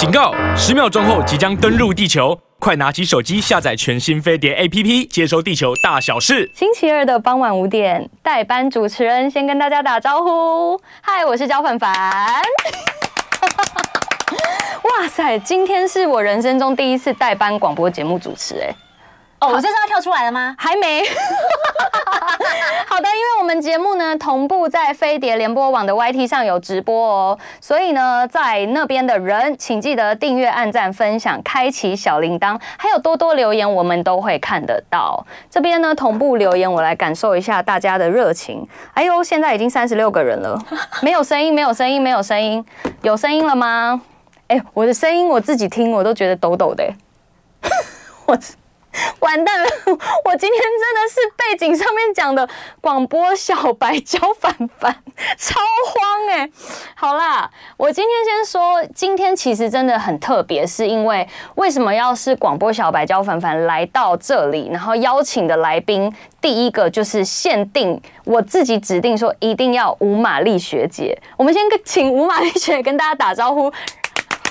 [0.00, 0.32] 警告！
[0.56, 6.50] 十秒钟后即将登陆地球，快拿起手机下载全新飞碟 APP，接收地球大小事。
[6.54, 10.80] 星期二的傍晚五点，代班主持人先跟大家打招呼。
[11.02, 11.92] 嗨，我是焦凡凡。
[14.84, 18.74] 哇塞，今天是我人生中第一次代班广播节目主持，哎。
[19.40, 20.54] 哦，我这是要跳出来了吗？
[20.58, 21.02] 还没。
[22.86, 35.24] 好的，因为我们节目呢同步在飞碟联播网的 YT 上有直播哦，所以呢，在那边的人请记得订阅、按赞、分享、开启小铃铛，还有多多留言，我们都会看得到。
[35.48, 38.68] 这边呢同步留言，我来感受一下大家的热情。
[38.92, 40.58] 哎呦，现在已经三十六个人了，
[41.00, 42.62] 没有声音，没有声音，没有声音，
[43.00, 44.02] 有声音了吗？
[44.48, 46.84] 哎，我的声音我自己听我都觉得抖抖的，
[48.26, 48.38] 我。
[49.20, 49.68] 完蛋了！
[49.86, 52.48] 我今天真的是背景上面讲的
[52.80, 54.94] 广播小白焦凡凡，
[55.38, 56.50] 超慌哎、
[56.94, 73.72] 好啦，我今天先说，今天其实真的很特别，是因为为什么要是广播小白焦凡凡来到这里，然后邀请的来宾第一个就是限定我自己指定说一定要吴玛丽学姐，我们先请吴玛丽学姐跟大家打招呼。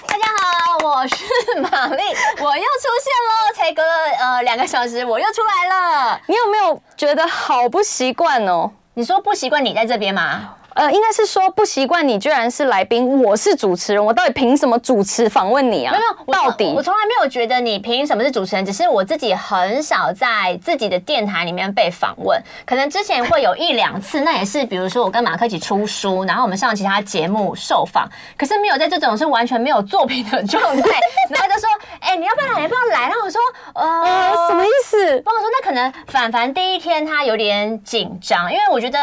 [0.10, 1.24] 大家好，我是
[1.62, 2.02] 玛丽，
[2.42, 3.54] 我又出现喽！
[3.54, 6.20] 才隔了呃两个小时，我又出来了。
[6.26, 8.72] 你有没有觉得好不习惯哦？
[8.96, 10.56] 你说不习惯你在这边吗？
[10.80, 15.92] 呃，应该是说不习惯你居然是来宾，我是主持人，我到底凭什么主持访问你啊？
[15.92, 30.90] 没有，到底我从来没有觉得你凭什么是主持人，只是我自己很少在自己的电台里面被访问，可能之前会有一两次，那也是比如说我跟马克一起出书，然后我们上其他节目受访，可是没有在这种是完全没有作品的状态，
[31.30, 31.68] 然后就说，
[32.00, 32.62] 哎、欸，你要不要来？
[32.62, 33.02] 要不要来？
[33.10, 33.42] 然后我说，
[33.74, 35.06] 呃，呃什么意思？
[35.06, 38.98] 然后我说，那可能凡凡第一天他有点紧张，因为我觉得。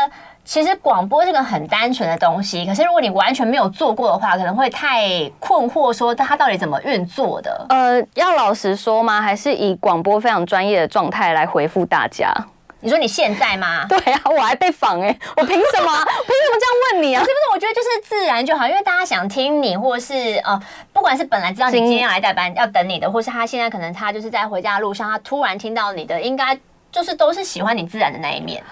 [0.47, 7.67] 其实广播这个很单纯的东西，可是如果你完全没有做过的话，可能会太困惑，说它到底怎么运作的？
[7.69, 9.21] 呃，要老实说吗？
[9.21, 12.33] 还是以广播非常专业的状态来回复大家？
[12.79, 13.87] 你说你现在吗？
[13.91, 15.93] 对啊，我还被访哎，我凭什么？
[16.23, 17.21] 凭什么这样问你啊？
[17.21, 17.37] 是不是？
[17.53, 20.61] 我觉得就是自然就好，因为大家想听你，或是呃，
[20.93, 26.57] 不管是本来知道你今天要来代班要等你的，或是他现在可能他就是在回家的路上，他突然听到你的，应该
[26.93, 28.63] 就是都是喜欢你自然的那一面。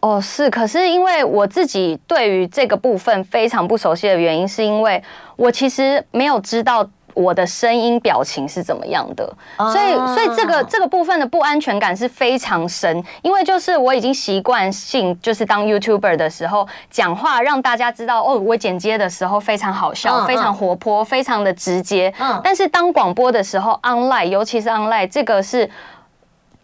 [0.00, 5.02] 哦，是，可是因为我自己对于这个部分非常不熟悉的原因，是因为
[5.36, 22.10] 我其实没有知道我的声音表情是怎么样的，所以，所以这个这个部分的不安全感是非常深，因为就是我已经习惯性就是当 YouTuber 的时候讲话，让大家知道哦，我剪接的时候非常好笑，非常活泼，非常的直接，
[22.42, 25.68] 但是当广播的时候，online，尤其是 online，这个是。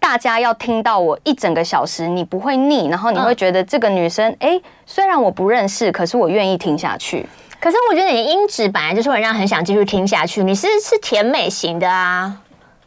[0.07, 7.27] 大家要听到我一整个小时，你不会腻，然后你会觉得这个女生，哎、欸，虽然我不认识，可是我愿意听下去。
[7.59, 12.33] 可是我觉得你的音质本来就是会让人很想继续听下去，你是是甜美型的啊。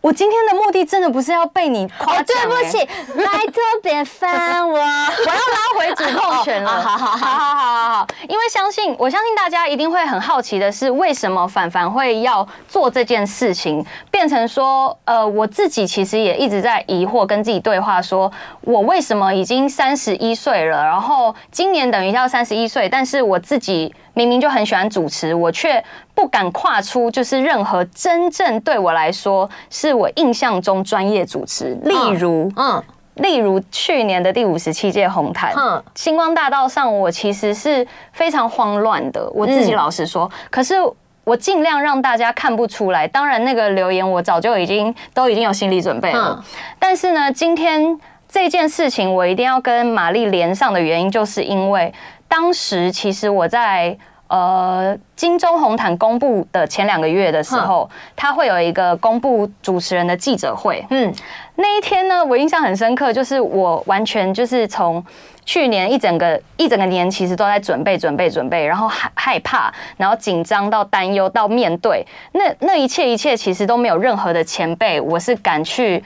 [0.01, 2.77] 我今天的目的真的不是要被你夸对不起，
[3.19, 6.71] 来特别烦我，我要拉回主控权了。
[6.81, 23.93] 好好好好好好，因为相信我相信大家一定会很好奇的是，为什么凡凡会要做这件事情，变成说，呃，我自己其实也一直在疑惑，跟自己对话，说我为什么已经三十一岁了，然后今年等于要三十一岁，但是我自己。
[24.19, 25.81] 明明就很喜欢主持，我却
[26.13, 32.83] 不敢跨出，就是任何真正对我来说是我印象中专业主持，例如，嗯，
[33.15, 40.75] 例如去年的第五十七届红毯，嗯，星光大道上，我其实是非常慌乱的，我自己老实说，可是
[41.23, 43.07] 我尽量让大家看不出来。
[43.07, 46.43] 当然，那个留言我早就已经都已经有心理准备了，
[46.77, 47.97] 但是呢，今天
[48.27, 51.93] 这件事情我一定要跟玛丽连上的原因，就是因为。
[52.29, 53.97] 当时其实我在
[54.27, 60.85] 呃金钟红毯公布的前两个月的时候，他会有一个公布主持人的记者会。
[60.91, 61.11] 嗯，
[61.55, 65.03] 那一天呢，我印象很深刻，就是我完全就是从
[65.43, 76.03] 去年一整个一整个年，其实都在准备准备准备，然后害害怕，然后紧张到担忧到面对，那那一切一切其实都没有任何的前辈，我是敢去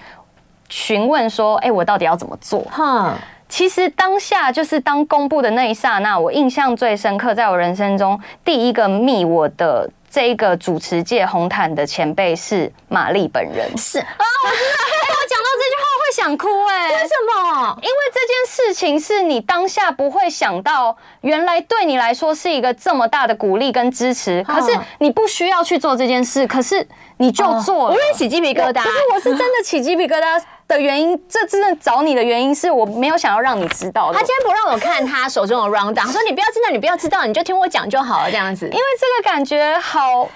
[0.69, 2.61] 询问说，哎，我到底要怎么做？
[2.71, 3.13] 哈。
[3.53, 13.69] 其实当下就是当公布的那一刹那，我印象最深刻，在我人生中第一个密我的这一个主持界红毯的前辈是玛丽本人。
[13.77, 17.77] 是啊，我知道，我讲到这句话会想哭哎，为什么？
[17.79, 24.43] 因为这件事情是你当下不会想到，原来对你来说是一个这么大的鼓励跟支持。
[24.45, 28.81] 可是你不需要去做这件事，可是你就做了，我也起鸡皮疙瘩。
[28.81, 30.41] 可是我是真的起鸡皮疙瘩。
[30.67, 34.17] 的原因，这真的找你的原因是我没有想要让你知道的。
[34.17, 38.65] 他今天不让我看他手中的 rundown，他说你不要知道，你不要知道，你就听我讲就好了，这样子。
[38.65, 40.27] 因为这个感觉好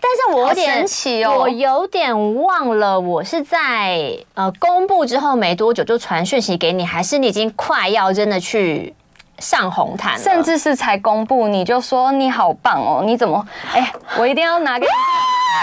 [0.00, 8.94] 但是我有点神奇哦，我有点忘了，我是在呃公布之后没多久就传讯息给你，还是你已经快要真的去
[9.38, 14.92] 上红毯，甚至是才公布你就说你好棒哦，你怎么哎、欸，我一定要拿给你。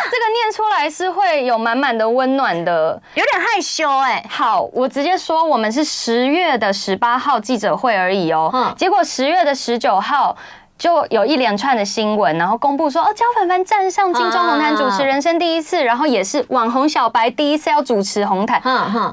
[0.06, 4.26] 这个念出来是会有满满的温暖的，有点害羞哎、欸。
[4.30, 8.50] 好，我直接说，我们是十月的十八号记者会而已哦。
[8.54, 10.36] 嗯，结果十月的十九号
[10.82, 18.60] 就有一连串的新闻，然后公布说哦，焦凡凡站上金钟红毯主持人生第一次，然后也是网红小白第一次要主持红毯。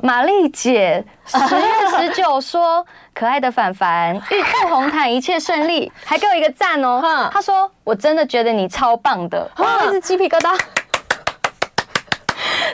[0.02, 2.82] 玛丽姐十月十九说，
[3.12, 7.02] 可爱的凡凡预祝红毯一切顺利，还给我一个赞哦。
[7.30, 10.58] 她说我真的觉得你超棒的，哇，一直鸡皮疙瘩。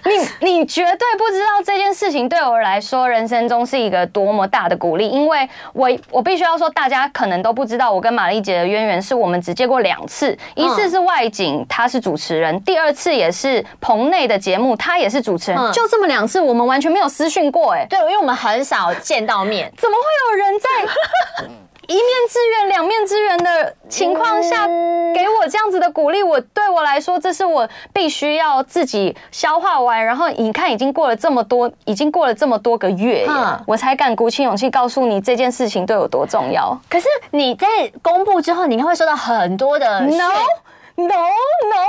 [0.40, 20.68] 你你绝对不知道这件事情对我来说，人生中是一个多么大的鼓励，因为我我必须要说，大家可能都不知道，我跟玛丽姐的渊源是我们只见过两次，一次是外景，她是主持人；第二次也是棚内的节目，她也是主持人，就这么两次，我们完全没有私讯过，哎，对，因为我们很少见到面，怎么会有人在？
[21.86, 30.04] 一面之缘、两面之缘的情况下，给我这样子的鼓励，我对我来说，这是我必须要自己消化完。
[30.04, 33.26] 然后你看，已经过了这么多，已经过了这么多个月，
[33.66, 36.78] 我才敢鼓起勇气告诉你这件事情对我多重要。
[36.88, 37.66] 可是你在
[38.02, 40.28] 公布之后，你应该会收到很多的 no
[40.96, 41.84] no no。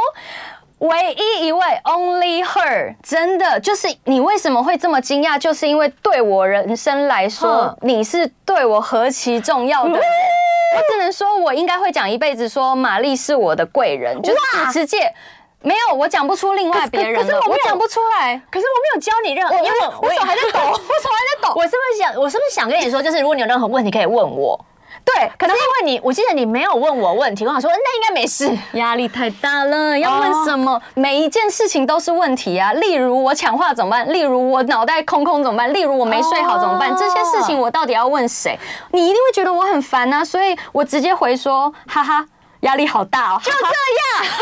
[0.79, 5.39] 唯一一位 Only Her，真的就是你为什么会这么惊讶？
[5.39, 9.89] 就是因为对我人生来说，你是对我何其重要的。
[9.89, 14.21] 我只能说，我应该会讲一辈子，说玛丽是我的贵人。
[14.21, 15.13] 就是主持界
[15.61, 17.23] 没有，我讲不出另外别人。
[17.23, 19.69] 可是我讲不出来，可是我没有教你任何，因为
[20.01, 21.53] 我手还在抖， 我手还在抖。
[21.55, 24.59] 我是不是想，我是不是想跟你说，就是如果你有任何问题，可以问我。
[25.05, 28.51] 对，可能是因为你，我记得你没有问我问题，我想说那应该没事。
[28.73, 30.81] 压力太大了，要问什么？Oh.
[30.95, 32.73] 每一件事情都是问题啊。
[32.73, 34.11] 例如我抢话怎么办？
[34.11, 35.71] 例如我脑袋空空怎么办？
[35.73, 36.99] 例如我没睡好怎么办？Oh.
[36.99, 38.59] 这些事情我到底要问谁？
[38.91, 42.25] 你一定会觉得我很烦啊，所以我直接回说，哈哈。
[42.65, 44.33] 压力好大哦，就这样，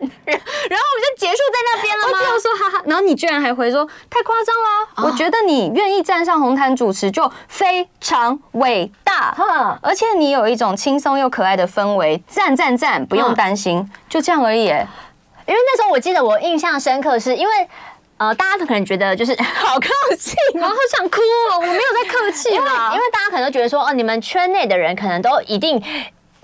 [0.24, 2.12] 然后我们就结束在那边了吗？
[2.12, 5.08] 我只有说哈哈，然后你居然还回说太夸张了。
[5.08, 9.34] 我觉得你愿意站上红毯主持就非常伟大，
[9.82, 14.66] 而且你有一种轻松又可爱的氛围，赞赞赞，不用担心，就这样而已。
[14.66, 17.52] 因为那时候我记得我印象深刻，是因为
[18.18, 21.20] 呃，大家可能觉得就是 好客气，我好想哭
[21.50, 25.82] 哦，我没有在客气， 因为因为大家可能都觉得说哦，你们圈内的人可能都一定。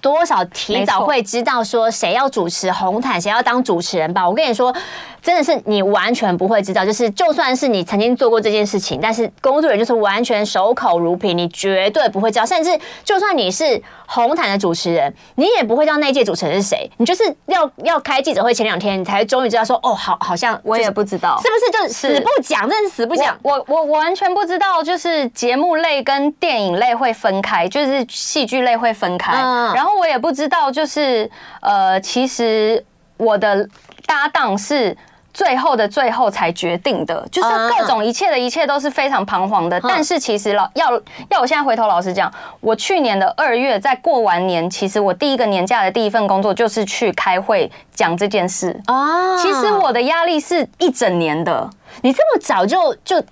[0.01, 4.29] 多少提早会知道说谁要主持红毯，谁要当主持人吧？
[4.29, 4.75] 我跟你说，
[5.21, 6.85] 真的是你完全不会知道。
[6.85, 12.47] 就是就算是你曾经做过这件事情，但是工作人员就是完全守口如瓶，你绝对不会知道。
[12.47, 16.91] 甚至就算你是红毯的主持人，你也不会知道那届主持人是谁。
[16.97, 22.67] 你就是要要开记者会前两天，你才终于知道说哦，好，好像我也不知道，是不是就死不讲？
[22.67, 23.39] 真是死不讲。
[23.43, 29.99] 我我我完全不知道，就是节目类跟电影类会分开，就是戏剧类会分开，然后。
[29.99, 31.29] 我也不知道，就是
[31.61, 32.85] 呃，其实
[33.17, 33.69] 我的
[34.07, 34.97] 搭档是
[35.33, 39.81] 最后的最后才决定的，就是各种一切的一切都是非常彷徨的。
[39.83, 40.91] 但是其实老要
[41.31, 49.37] 要我现在回头老实讲，我去年的二月在过完年，其实我第一个年假的第一份工作就是去开会讲这件事啊。
[49.37, 51.69] 其实我的压力是一整年的，
[52.03, 53.23] 你这么早就就。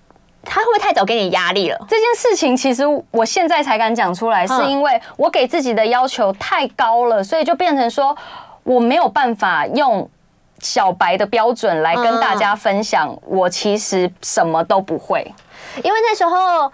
[0.48, 1.86] 他会不会太早给你压力了？
[1.88, 8.16] 这件事情其实我现在才敢讲出来，是因为我给自己的要求太高了，所以就变成说
[8.62, 10.08] 我没有办法用
[10.60, 13.16] 小白的标准来跟大家分享。
[13.26, 15.22] 我其实什么都不会，
[15.82, 16.72] 因为那时候。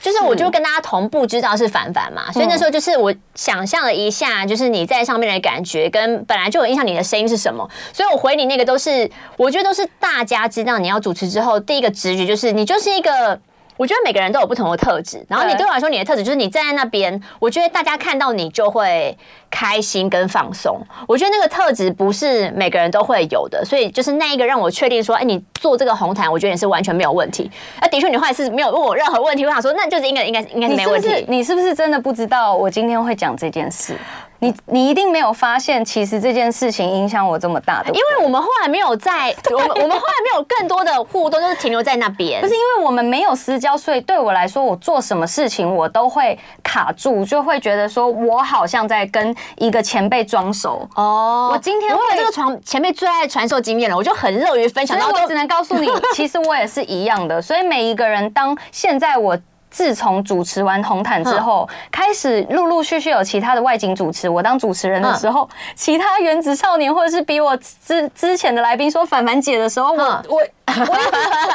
[0.00, 13.40] 就是我就跟大家同步知道是凡凡嘛，所以那时候就是我想象了一下，就是你在上面的感觉跟本来就有印象你的声音是什么，所以我回你那个都是，我觉得都是大家知道你要主持之后第一个直觉就是你就是一个。
[13.78, 19.16] 我觉得每个人都有不同的特质，然后你对我来说，你的特质就是你站在那边，我觉得大家看到你就会
[19.48, 20.78] 开心跟放松。
[21.06, 27.48] 我觉得那个特质不是每个人都会有的，所以就是那一个让我确定说，哎，你做这个红毯，我觉得你是完全没有问题。
[27.80, 31.24] 啊，的确，你后来是没有问我任何问题，我想说，那就是应该应该应该是没问题。
[31.28, 33.96] 你是不是真的不知道我今天会讲这件事？
[34.40, 42.40] 你你一定没有发现，其实这件事情影响我这么大的，因为我们后来没有在， 我们我们后来没有更多的互动，就是停留在那边。
[42.40, 50.88] 不是因为我们没有私交，所以对我来说，我做什么事情我都会卡住，就会觉得说我好像在跟一个前辈装熟。
[50.94, 54.96] 哦，我今天我有这个传前辈最爱传授经验了，我就很乐于分享。
[54.96, 57.42] 然后我只能告诉你，其实我也是一样的。
[57.42, 59.36] 所以每一个人，当现在我。
[59.78, 64.28] 自从主持完红毯之后，开始陆陆续续有其他的外景主持。
[64.28, 70.42] 我当主持人的时候，其他原子少年或者是比我之之前的来宾说凡凡姐的时候，我我。
[70.68, 70.94] 我一直我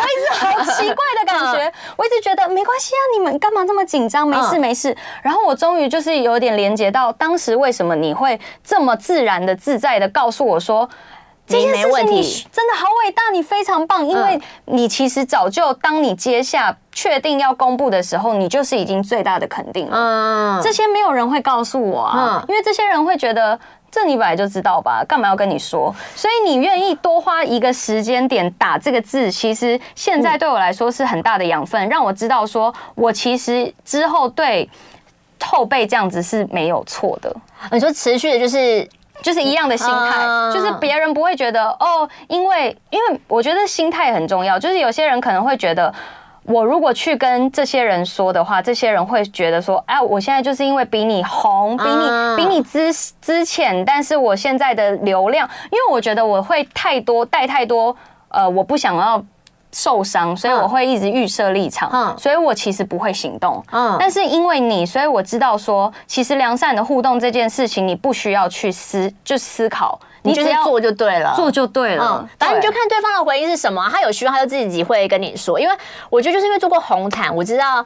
[0.09, 4.25] 一直好奇怪的感觉，我一直觉得没关系啊，你们干嘛这么紧张？
[4.27, 4.95] 没事没事。
[5.21, 10.89] 然后我终于就是有点连接到当时为什么你会这么自然的、自在的告诉我说，
[11.45, 12.21] 这件事情你
[12.51, 19.97] 真的好伟大，你非常棒，因为你其实早就当你接下确定要公布的时候，你就是已经最大的肯定了。
[19.97, 23.59] 嗯，这些没有人会告诉我啊，因为这些人会觉得。
[23.95, 25.93] 这你本来就知道吧，干嘛要跟你说？
[26.15, 34.67] 所以你愿意多花一个时间点打这个字，其实现在对我来说是很大的养分，让我知道说我其实之后对
[35.39, 37.31] 后辈这样子是没有错的。
[37.71, 38.89] 你说持续的就是
[39.23, 45.91] 就是一样的心态，就是别人不会觉得哦，因为因为我觉得心态很重要，就是有些人可能会觉得。
[46.45, 57.95] 我如果去跟这些人说的话，这些人会觉得说：“哎，我现在就是因为比你红，比你比你资资浅，但是我现在的流量，因为我觉得我会太多带太多，
[58.27, 59.23] 呃，我不想要
[59.73, 63.61] 受伤，所以我会一直预设立场，所以我其实不会行动。
[63.71, 72.05] 嗯，但是因为你，所以我知道说，其实良善的互动这件事情，你不需要去思就思考。”你只要做就对了，做就对了。
[72.05, 75.59] 嗯，反正你就看对方的回应是什么，他有需要他就自己会跟你说。
[75.59, 75.75] 因为
[76.09, 77.85] 我觉得就是因为做过红毯，我知道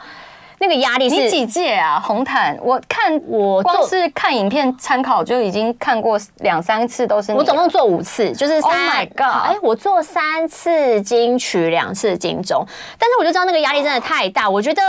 [0.60, 1.16] 那个压力是。
[1.16, 2.00] 你几届啊？
[2.00, 7.38] 红毯，我看我光是看影片参考就已经看过两三次，都是你。
[7.38, 8.72] 我总共做五次，就是三。
[8.72, 9.52] Oh my god！
[9.52, 12.66] 哎，我做三次金曲，两次金钟，
[12.98, 14.50] 但是我就知道那个压力真的太大。
[14.50, 14.82] 我觉得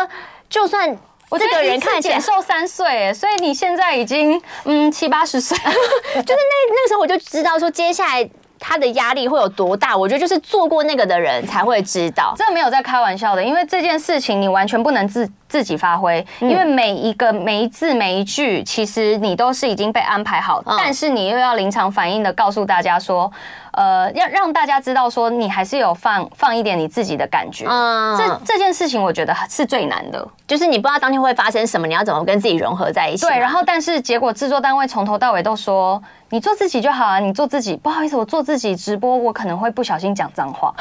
[0.49, 0.97] 就算。
[1.31, 8.27] 我这个人看起来瘦三岁，所以你现在已经嗯七八十岁， 就是那那个时候我就知道说接下来
[8.59, 9.95] 他的压力会有多大。
[9.95, 23.31] 我觉得就是做过那个的人才会知道，这没有在开玩笑的，因为这件事情你完全不能自自己发挥，因为每一个每一字每一句，其实你都是已经被安排好，但是你又要临场反应的告诉大家说。
[23.73, 33.25] 呃，要让大家知道说你还是有放放一点你自己的感觉，嗯，这这件事情我觉得是最难的，就是你不知道当天会发生什么，你要怎么跟自己融合在一起。
[33.25, 37.77] 对，然后但是结果制作单位从头到尾都说你做自己就好啊，你做自己。
[37.77, 40.75] 不好意思，我做自己直播，我可能会不小心讲脏话。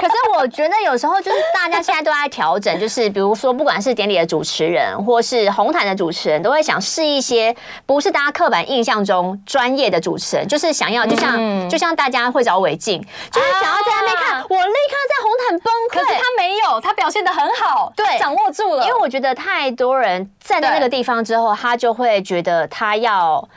[0.00, 11.88] 可是我觉得有时候就是大家现在都在调整，就是比如说不管是典礼的主持人，或是红毯的主持人，都会想试一些不是大家刻板印象中专业的主持人，就是想要就像就像。
[11.98, 15.94] 大家会找韦静，就是想要在那边看，啊、我立刻在红毯崩溃。
[15.94, 18.84] 可是他没有，他表现的很好，对，掌握住了。
[18.86, 23.48] 因为我觉得太多人站在那个地方之后，他就会觉得他要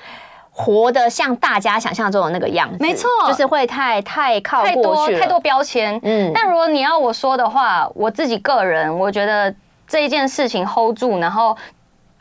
[0.64, 2.78] 活得像大家想象中的那个样子。
[2.80, 6.00] 没错，就是会太太靠太多太多标签。
[6.04, 9.54] 嗯，但如果你要我说的话，我自己个人，我觉得
[9.88, 11.58] 这一件事情 hold 住，然后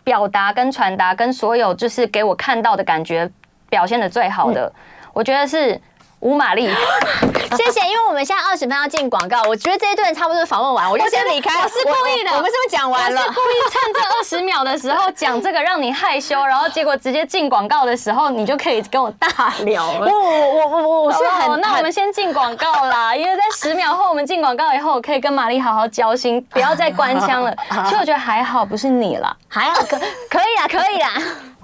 [0.03, 3.31] 表达跟传达跟所有就是给我看到的感觉
[3.69, 4.73] 表现的最好的，嗯、
[5.13, 5.81] 我觉得是。
[6.21, 6.69] 吴玛丽，
[7.57, 11.63] 谢谢，因为我们现在二十分要进广告，我觉得这一段差不多访问完，我就先离开。
[11.63, 13.23] 我是故意的，我，我们是不是讲完了？
[13.23, 19.29] 我是故意趁这二十秒的时候讲这个让你害羞，然后结果直接进广告的时候，你就可以跟我大
[19.65, 20.07] 聊了。
[20.13, 27.57] 我我我我我是很，那我们先进广告啦， 因为在十秒后我们进广告以后，我可以跟玛丽好好交心，不要再关枪了。
[27.85, 29.99] 其实我觉得还好，不是你啦，还好可
[30.29, 31.13] 可以啦，可以啦。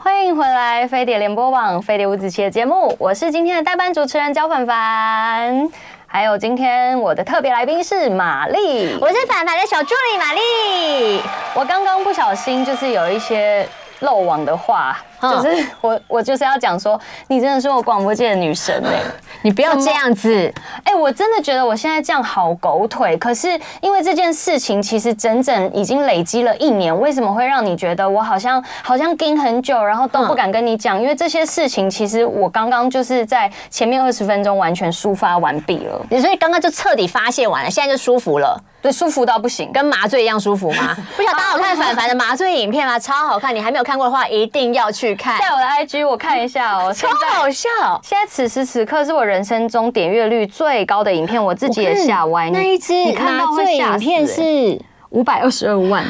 [0.07, 5.69] 欢迎回来，飞碟联播网飞碟五子棋的节目，我是今天的代班主持人焦凡凡，
[6.07, 11.21] 还有今天我的特别来宾是玛丽，我是凡凡的小助理玛丽，
[11.55, 14.97] 我刚刚不小心就是有一些漏网的话。
[15.23, 19.01] 就是我，我就是要讲说，你真的是我广播界的女神哎！
[19.43, 20.53] 你不要这样子
[20.85, 20.95] 哎！
[20.95, 23.17] 我真的觉得我现在这样好狗腿。
[23.17, 23.49] 可是
[23.81, 31.01] 因为这件事情，其实整整已经累积了一年，为什么会让你觉得我好像好像盯很久，然后都不敢跟你讲？
[31.01, 36.05] 因为这些事情，其实我刚刚就是在前面二十分钟完全抒发完毕了。
[36.11, 40.97] 你所以刚刚就彻底发泄完了，现在就舒服了，对，舒服到不行，跟麻醉一样舒服吗？
[41.17, 42.99] 不晓得大家有看凡凡的麻醉影片吗？
[42.99, 43.55] 超好看！
[43.55, 45.39] 你还没有看过的话，一定要去看。
[45.41, 47.69] 在我的 IG 我看一下哦， 超好笑！
[48.03, 52.51] 现在此时此刻是我人生中点阅率最高的影片，我自己也吓歪。
[52.51, 54.05] 那一支你看到会吓死。
[54.05, 54.81] 影片是
[55.11, 56.05] 五百二十二万，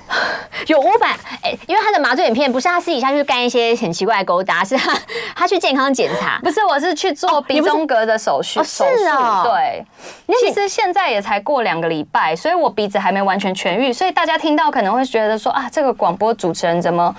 [0.66, 4.96] 有五百哎，因为他的麻醉影片不是他私底下去干一些很奇怪的勾搭，是他
[5.34, 8.62] 他去健康检查，不是，我是去做鼻中隔的手术。
[8.62, 9.84] 是啊，对。
[10.40, 17.14] 其实现在也才过两个礼拜，所以我鼻子还没完全痊愈，所以大家听到可能会觉得说啊，这个广播主持人怎么？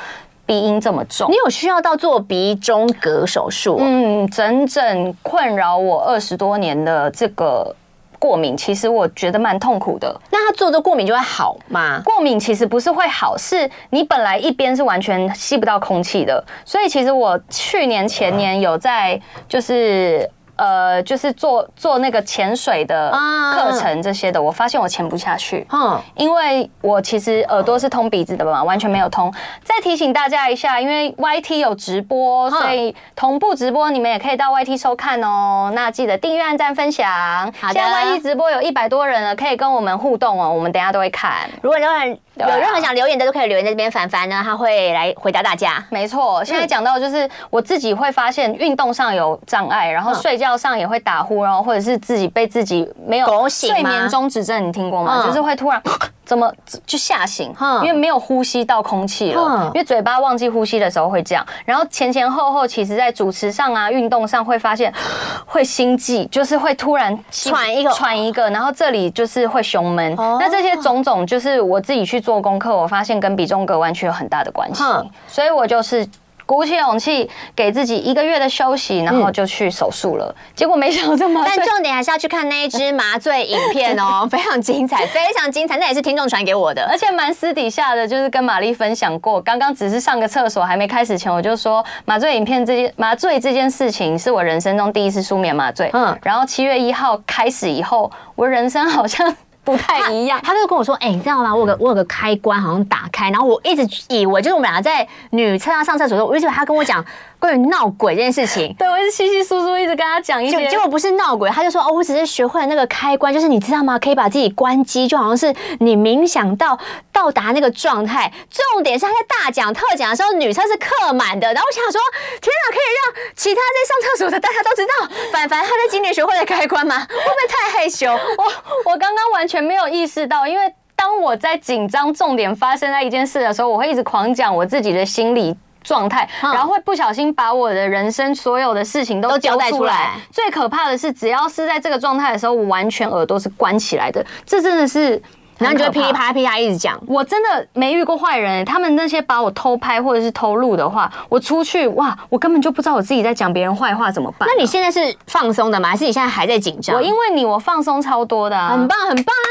[0.45, 3.77] 鼻音这么重，你有需要到做鼻中隔手术？
[3.79, 7.75] 嗯，整整困扰我二十多年的这个
[8.19, 10.19] 过敏，其实我觉得蛮痛苦的。
[10.29, 12.01] 那他做这过敏就会好吗？
[12.03, 20.29] 过敏其实不是会好，是你本来一边是完全吸不到空气的，所以其实我去年前年有在就是。
[20.63, 23.11] 呃，就是做做那个潜水的
[23.53, 29.29] 课程这些的，我发现我潜不下去，嗯，因为我其实耳朵是通鼻子的嘛，完全没有通。
[29.61, 35.69] 再提醒大家一下，因为 YT 有直播，所以同步直播，你们也可以到 YT 收看哦。
[35.75, 37.11] 那记得订阅、按赞、分享。
[37.59, 41.49] 好的，现在 YT 直播有一百多人了，可以跟我们互动哦，我们等下都会看。
[41.61, 45.83] 如果有人有任何想留言的，都可以留言在这边，凡凡呢他会来回答大家。
[45.89, 50.53] 没错，现在讲到就是我自己会发现运动上有障碍，然后睡觉。
[50.53, 55.25] 上也会打呼，然后或者是自己被自己没有睡眠中止症，你听过吗？
[55.25, 55.81] 就是会突然
[56.23, 56.49] 怎么
[56.85, 61.45] 就吓醒，因为没有呼吸到空气了，因为嘴巴忘记呼吸的时候会这样。
[61.65, 64.93] 然后前前后后，其实在主持上啊、运动上会发现
[65.45, 70.15] 会心悸，就是会突然喘一个喘一个，然后这里就是会胸闷。
[70.15, 74.81] 那这些种种，就是我自己去做功课，我发现跟比中隔弯曲有很大的关系，
[75.27, 76.07] 所以我就是。
[76.45, 80.35] 鼓起勇气，给自己一个月的休息，然后就去手术了。
[80.53, 85.77] 结果没想到这么，但重点还是要去看那一支麻醉影片哦， 非常精彩，非常精彩。
[85.77, 89.39] 那也是听众传给我的，而且蛮私底下的，就是跟玛丽分享过。
[89.39, 95.89] 刚刚只是上个厕所，还没开始前，我就说麻醉影片这件麻醉这件事情是我人生中第一次舒眠麻醉。
[95.93, 99.33] 嗯，然后七月一号开始以后，我人生好像。
[99.63, 101.53] 不太一样，他就跟我说：“哎、欸，你知道吗？
[101.53, 107.03] 我有个我有个开关好像打开，然后我一直以为就是我们俩在女厕上上厕所的时候，我一直以为他跟我讲。”
[107.43, 113.99] 关于闹鬼这件事情，对，我是稀稀疏疏一直跟他讲一些，结果不是闹鬼，他就说哦，我只是学会了那个开关，就是你知道吗？
[113.99, 116.79] 可以把自己关机，就好像是你冥想到
[117.11, 118.31] 到达那个状态。
[118.49, 121.53] 重点是他在大讲特讲的时候，女厕是客满的。
[121.53, 121.99] 然后我想说，
[122.39, 126.97] 天哪，可以让其他在上厕所的大家都知道，凡凡他在今年学会了开关吗？
[127.11, 128.09] 会不会太害羞？
[128.09, 135.53] 我我刚刚完全没有意识到，因为当我在紧张重点发生在一件事的时候，我会一直狂讲我自己的心理。
[135.83, 140.15] 状态，然后会不小心把我的人生所有的事情都交代出来。
[140.31, 144.25] 最可怕的是，只要是在这个状态的时候，我完全耳朵是关起来的。
[144.45, 145.11] 这真的是，
[145.57, 146.99] 然后你就会噼里啪啦噼里啪啦一直讲。
[147.07, 154.47] 我真的没遇过坏人，他们那些把我偷拍或者是偷录的话，我出去哇，我根本就不知道我自己在讲别人坏话怎么办？
[154.49, 155.89] 那你现在是放松的吗？
[155.89, 156.95] 还是你现在还在紧张？
[156.95, 159.49] 我因为你，我放松超多的，很棒，很棒啊！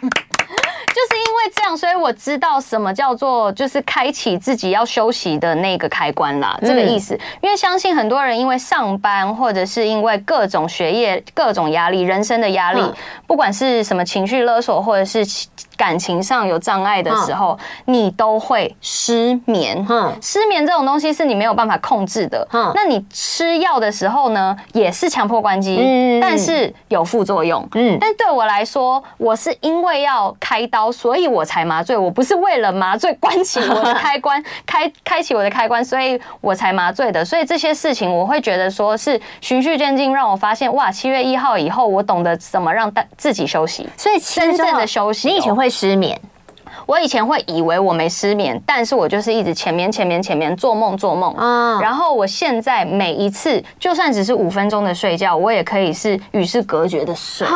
[0.88, 7.18] 就是因为这样，所以我知道什么叫做就是开启自己要休息的那个开关啦，这个意思。
[7.40, 12.82] 因为相信很多人因为上班或者是因为各种学业、各种压力、人生的压力，
[13.26, 15.26] 不管是什么情绪勒索或者是。
[15.78, 19.86] 感情上有障碍的时候，你都会失眠。
[20.20, 22.44] 失眠这种东西是你没有办法控制的。
[22.74, 27.64] 那你吃药的时候呢，也是强迫关机，但是有副作用。
[27.74, 31.96] 嗯但对我来说，我是因为要开刀，所以我才麻醉。
[31.96, 37.24] 我不是为了麻醉关起我的 开关，开开启我的开关，所以我才麻醉的。
[37.24, 43.88] 所以这些事情，我会觉得说是循序渐进，让我发现哇，七月一号以后，我懂得怎么让自己休息。
[43.96, 45.68] 所以真正的休息，你以前会。
[45.78, 46.20] 失眠，
[46.88, 51.78] 我以前会以为我没失眠，但是我就是一直前面前面前面做梦做梦啊。
[51.82, 57.46] 然后我现在每一次，就算只是五分钟的睡觉，我也可以是与世隔绝的睡。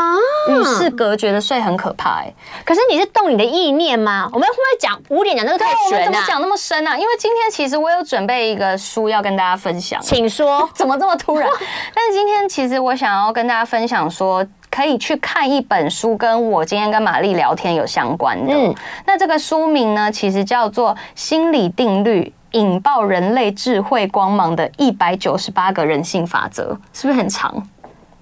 [0.51, 2.31] 与世隔绝的睡很可怕哎。
[2.63, 4.29] 可是你是动你的意念吗？
[4.35, 6.05] 我们会不会讲五点讲那个太玄了？
[6.05, 6.95] 怎么讲那么深啊？
[6.95, 10.69] 因为今天其实我有准备一个书要跟大家分享，请说。
[10.77, 11.49] 怎么这么突然？
[11.95, 14.47] 但是今天其实我想要跟大家分享说。
[14.75, 18.55] 可以去看一本书，跟我今天跟玛丽聊天有相关的。
[18.55, 27.55] 嗯，那这个书名呢，其实叫做《心理定律：引爆人类智慧光芒的一百九十八个人性法则》，是不是很长？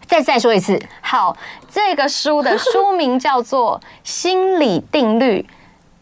[0.08, 0.76] 再再说一次。
[1.00, 1.36] 好，
[1.70, 5.46] 这个书的书名叫做《心理定律：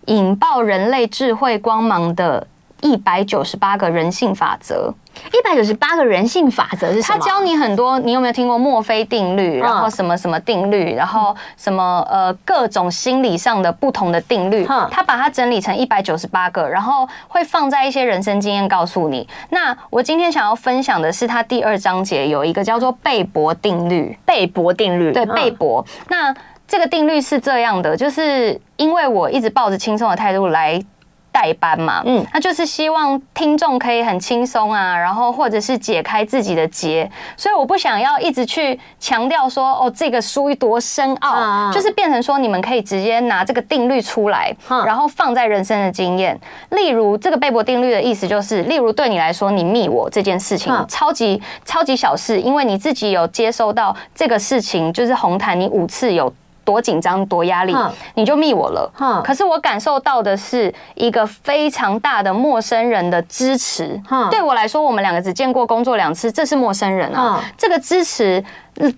[0.07, 2.47] 引爆人类智慧光芒的
[2.83, 4.93] 一百九十八个人性法则》。
[5.33, 7.19] 一百九十八个人性法则是什么？
[7.19, 9.59] 他教你很多，你有没有听过墨菲定律？
[9.59, 10.95] 然后什么什么定律？
[10.95, 14.65] 然后什么呃各种心理上的不同的定律？
[14.65, 19.29] 他把它整理成一百九十八个，然后会放在一些人生经验告诉你。
[19.51, 24.17] 那我今天想要分享的是他第二章节有一个叫做贝博定律。
[24.25, 25.85] 贝博定律，对，贝博。
[26.09, 26.33] 那
[26.69, 30.81] 这个定律是这样的，就是因为我一直抱着轻松的态度来。
[31.39, 44.53] 代班嘛，嗯，那就是希望听众可以很轻松啊，然后或者是解开自己的结，所以我不想要一直去强调说哦，这个书多深奥，就是变成说你们可以直接拿这个定律出来，
[44.85, 46.37] 然后放在人生的经验，
[46.71, 56.35] 例如这个贝博定律的意思就是，例如对你来说，你密我这件事情超级超级小事，因为你自己有接收到这个事情，就是红毯你五次有。
[56.69, 57.75] 多紧张，多压力，
[58.13, 58.93] 你就密我了。
[59.25, 63.99] 可是我感受到的是一个非常大的陌生人的支持。
[64.31, 67.43] 对我来说，我们两个只见过工作两次，这是陌生人啊。
[67.57, 68.45] 这个支持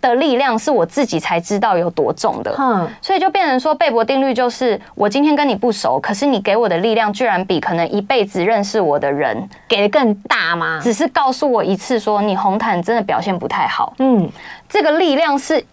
[0.01, 2.53] 的力量是我自己才知道有多重的。
[3.01, 10.81] 所以就变成说，贝博定律就是我今天跟你不熟，可是你给我的力量居然比可能一辈子认识我的人给的更大吗？
[10.83, 13.95] 只是告诉我一次说，你红毯真的表现不太好。
[14.01, 14.29] 嗯，
[14.69, 15.65] 这个力量是。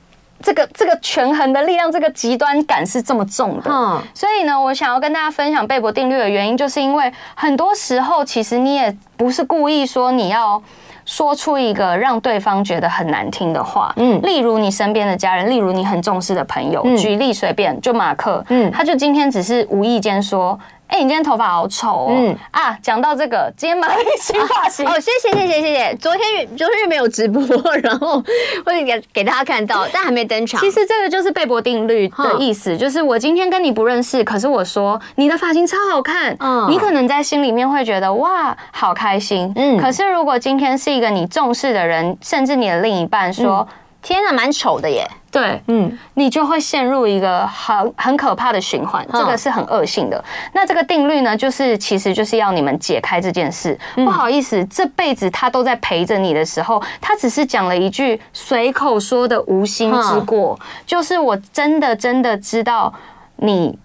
[0.42, 10.62] 这个这个权衡的力量，这个极端感是这么重的，嗯，所以呢，我想要跟大家分享贝博定律的原因，就是因为很多时候其实你也不是故意说你要
[11.06, 20.58] 说出一个让对方觉得很难听的话，嗯，例如你身边的家人，例如你很重视的朋友，举例随便就马克，嗯，他就今天只是无意间说。
[20.88, 22.08] 哎、欸，你今天头发好丑哦！
[22.10, 25.96] 嗯啊，讲到这个，今天马克新发型、啊、 哦，谢谢谢谢谢谢。
[25.96, 27.42] 昨天昨天没有直播，
[27.84, 28.24] 然后
[28.66, 30.60] 会给给大家看到，但还没登场。
[30.62, 39.78] 其实这个就是贝博定律的意思，嗯、就是我今天跟你不认识，可是我说你的发型超好看，嗯，你可能在心里面会觉得哇，好开心，嗯。
[39.78, 43.68] 可是如果今天是一个你重视的人，甚至你的另一半说。
[43.70, 45.06] 嗯天啊，蛮丑的耶！
[45.30, 50.24] 对，嗯，你就会陷入一个很很可怕的循环，这个是很恶性的。
[50.54, 53.78] 那这个定律呢，就是其实就是要你们解开这件事。
[53.96, 62.94] 不好意思，这辈子他都在陪着你的时候，他只是讲了一句随口说的无心之过，就是我真的真的知道
[63.36, 63.78] 你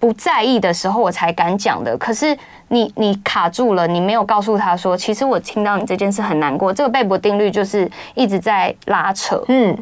[0.00, 1.96] 不在意的时候，我才敢讲的。
[1.96, 2.36] 可是。
[2.72, 6.72] 你你卡住了，你没有告诉他说，其实我听到你这件事很难过。
[6.72, 9.42] 这个贝博定律就是一直在拉扯。
[9.48, 9.76] 嗯，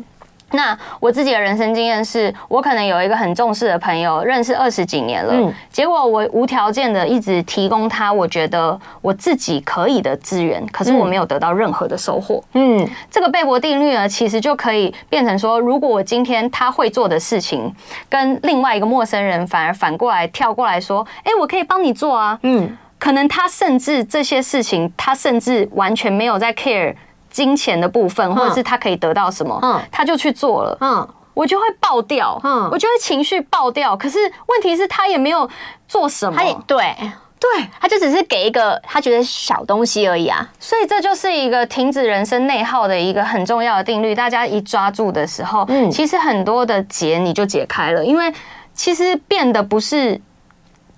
[0.52, 12.42] 那我自己的人生经验是，我可能有一个很重视的朋友，认识二十几年了，嗯，结果我无条件的一直提供他我觉得我自己可以的资源，可是我没有得到任何的收获。
[12.54, 17.74] 嗯，这个贝博定律呢，其实就可以变成说，如果我今天他会做的事情，
[18.08, 22.76] 跟另外一个陌生人反而反过来跳过来说，哎，我可以帮你做啊，嗯。
[23.00, 26.92] 可能他甚至这些事情，他甚至完全没有在 care
[27.38, 33.96] 金钱的部分，或者是他可以得到什么，他就去做了，嗯，我就会爆掉，嗯，我就会情绪爆掉。
[33.96, 35.48] 可是问题是，他也没有
[35.86, 36.96] 做什么，他也对，
[37.38, 40.48] 对，他就只是给一个他觉得小东西而已啊。
[40.58, 44.12] 所以这就是一个停止人生内耗的一个很重要的定律。
[44.16, 48.34] 大家一抓住的时候，嗯，其实很多的结你就解开了，因为
[48.74, 50.20] 其实变的不是。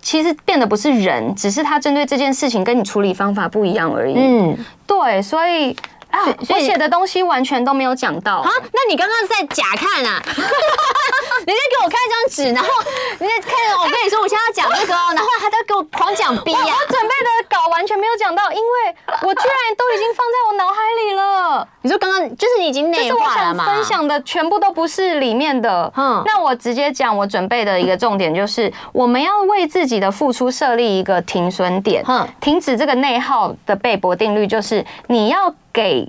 [0.02, 4.14] 其实变的不是人，只是他针对这件事情跟你处理方法不一样而已。
[4.16, 5.76] 嗯，对，所以
[6.10, 8.50] 啊，我写的东西完全都没有讲到啊。
[8.72, 10.22] 那你刚刚在假看啊？
[11.40, 12.68] 你在给我看一张纸，然后
[13.18, 16.58] 你在看，我跟你说，我现在要讲这个，然后他在给我狂讲逼呀。
[16.60, 21.66] 我准备的稿完全没有讲到，因为我居然都已经放在我脑海里了。
[21.82, 23.64] 你说刚刚就是你已经内化了嘛？
[23.64, 25.90] 分享的全部都不是里面的。
[25.96, 36.08] 嗯，那我直接讲，我准备的一个重点就是，我们要为自己的付出设立一个停损点，嗯，停止这个内耗的贝博定律，就是你要给。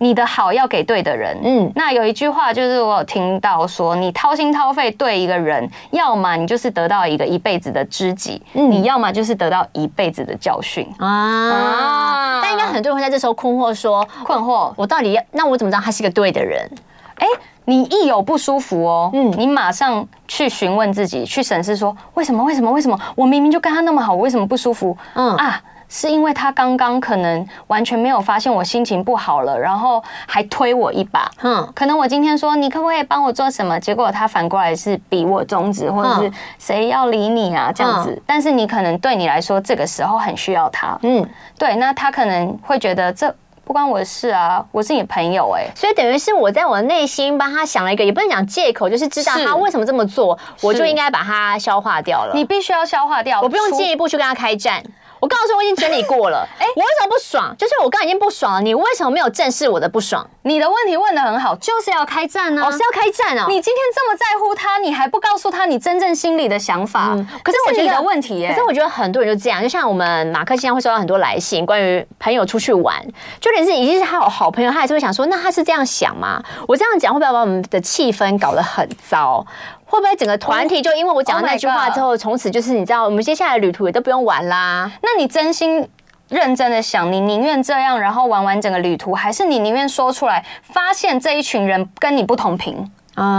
[0.00, 12.40] 你的好要给对的人，嗯，那有一句话就是我有听到说，你掏心掏肺对一个人，要么你就是得到一个一辈子的知己，嗯，你要么就是得到一辈子的教训啊。
[12.40, 16.70] 但应该很多人会在这时候困惑说，困惑，我到底要，那我怎么知道他是个对的人？
[17.16, 17.26] 哎，
[17.64, 22.44] 你一有不舒服哦，嗯，你马上去询问自己，去审视说，为什么？
[22.44, 22.70] 为什么？
[22.70, 22.96] 为什么？
[23.16, 24.96] 我明明就跟他那么好，我为什么不舒服？
[25.14, 25.60] 嗯啊。
[25.88, 31.30] 是因为他刚刚可能完全没有发现我心情不好了，然后还推我一把。
[31.42, 38.20] 嗯，可能我今天说你可不可以帮我做什么，结果他反过来是比我中指，或者是谁要理你啊这样子。
[38.26, 40.98] 但是你可能对你来说这个时候很需要他。
[41.02, 41.26] 嗯，
[41.58, 52.32] 对，那他可能会觉得这不关我的事啊，我是你朋友哎，所以等于是我在我的内心帮他想了一个，也不能讲借口，就是知道他为什么这么做，我就应该把它消化掉了。
[52.34, 54.82] 你必须要消化掉，我不用进一步去跟他开战。
[55.20, 57.54] 我告诉我已经整理过了， 哎，我为什么不爽？
[57.56, 60.28] 就是我刚刚已经不爽了，你为什么没有正视我的不爽？
[60.42, 62.62] 你的问题问得很好，就是要开战呢。
[62.64, 63.46] 哦，是要开战啊。
[63.48, 67.16] 你今天这么在乎他，你还不告诉他你真正心里的想法？
[67.42, 68.48] 可是我觉得有问题耶。
[68.48, 73.04] 可是我觉得很多人就这样，就像我们马克经常会收到很多来信，关于朋友出去玩，
[73.40, 76.42] 就连是已经是他有好朋友，他还是会想说，那他是这样想吗？
[76.66, 79.44] 我这样讲会不会把我们的气氛搞得很糟？
[79.88, 84.90] 会不会整个团体就因为我讲的那句话之后，从此就是你知道，我们接下来的旅途也都不用玩啦？
[85.02, 85.88] 那你真心
[86.28, 92.90] 认真的想，你宁愿这样，然后玩完整个旅途，还是你宁愿说出来，发现这一群人跟你不同频？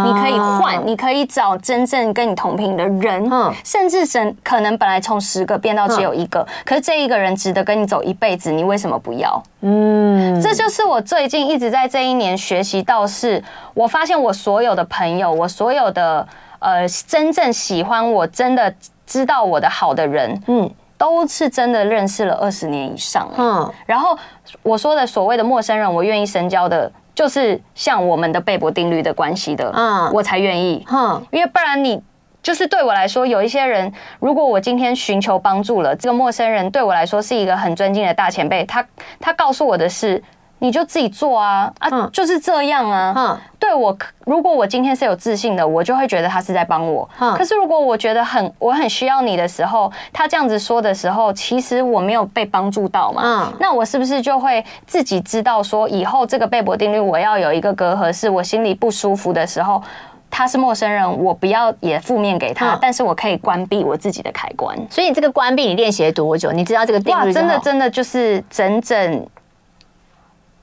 [0.05, 3.29] 你可以换，你可以找真正跟你同频的人，
[3.63, 9.41] 甚至神可能本来从十个变到只有一个，可是这一个人值得跟你走一辈子，你为什么不要？
[9.61, 16.27] 嗯，这就是我最近一直在这一年学习到，是我发现我所有的朋友，我所有的
[16.59, 18.73] 呃真正喜欢我、真的
[19.05, 24.17] 知道我的好的人，嗯，都是真的认识了二十年以上，嗯，然后
[24.63, 26.91] 我说的所谓的陌生人，我愿意深交的。
[27.19, 32.01] 就是像我们的贝博定律的关系的，嗯，我才愿意，嗯，因为不然你
[32.41, 38.87] 就是对我来说，有一些人，如果我今天寻求帮助了，这个陌生人对我来说是一个很尊敬的大前辈，他
[39.19, 40.23] 他告诉我的是。
[40.59, 43.13] 你就自己做啊啊，就是这样啊。
[43.15, 47.09] 嗯，对我，如果我今天是有自信的，我就会觉得他是在帮我。
[47.19, 53.21] 嗯，可是如果我觉得很我很需要你的时候，他这样子说的时候，其实我没有被帮助到嘛。
[53.23, 59.81] 嗯，那我是不是就会自己知道说，以后这个贝博定律，我要有一个隔阂，是我心里不舒服的时候，
[60.29, 64.77] 他是陌生人，我不要也负面给他，但是我可以关闭我自己的开关。
[64.89, 66.51] 所以这个关闭，你练习了多久？
[66.51, 67.27] 你知道这个定律？
[67.27, 69.27] 哇，真的真的就是整整。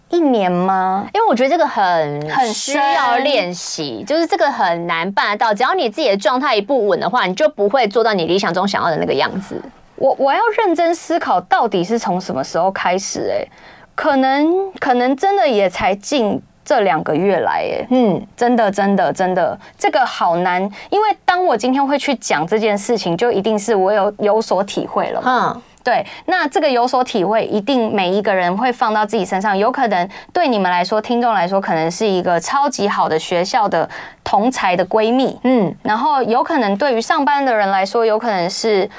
[0.09, 1.09] 一年吗？
[1.13, 5.53] 因为我觉得这个很很需要练习，就是这个很难办得到。
[5.53, 9.61] 只要你自己的状态一不稳的话，你就不会做到你理想中想要的那个样子。
[9.97, 13.31] 我我要认真思考，到底是从什么时候开始？
[13.33, 13.47] 哎，
[13.95, 20.63] 可能可能真的也才近这两个月来，哎，嗯，真的真的真的，这个好难。
[20.91, 25.53] 因为当我今天会去讲这件事情，就一定是我有有所体会了嘛。
[25.57, 29.57] 嗯对，那这个有所体会，一定每一个人会放到自己身上。
[29.57, 33.89] 有可能对你们来说，听众来说，可能是一个超级好的学校的
[34.25, 38.91] 同才的闺蜜，嗯，然后有可能对于上班的人来说，有可能是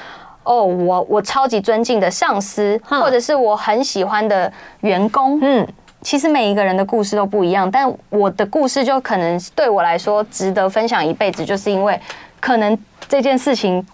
[0.44, 5.68] 哦，我我超级尊敬的上司，或者是我很喜欢的员工，嗯，
[6.00, 12.00] 其实每一个人的故事都不一样，但我的故事就可能对我来说值得分享一辈子，就是因为
[12.40, 13.86] 可能这件事情。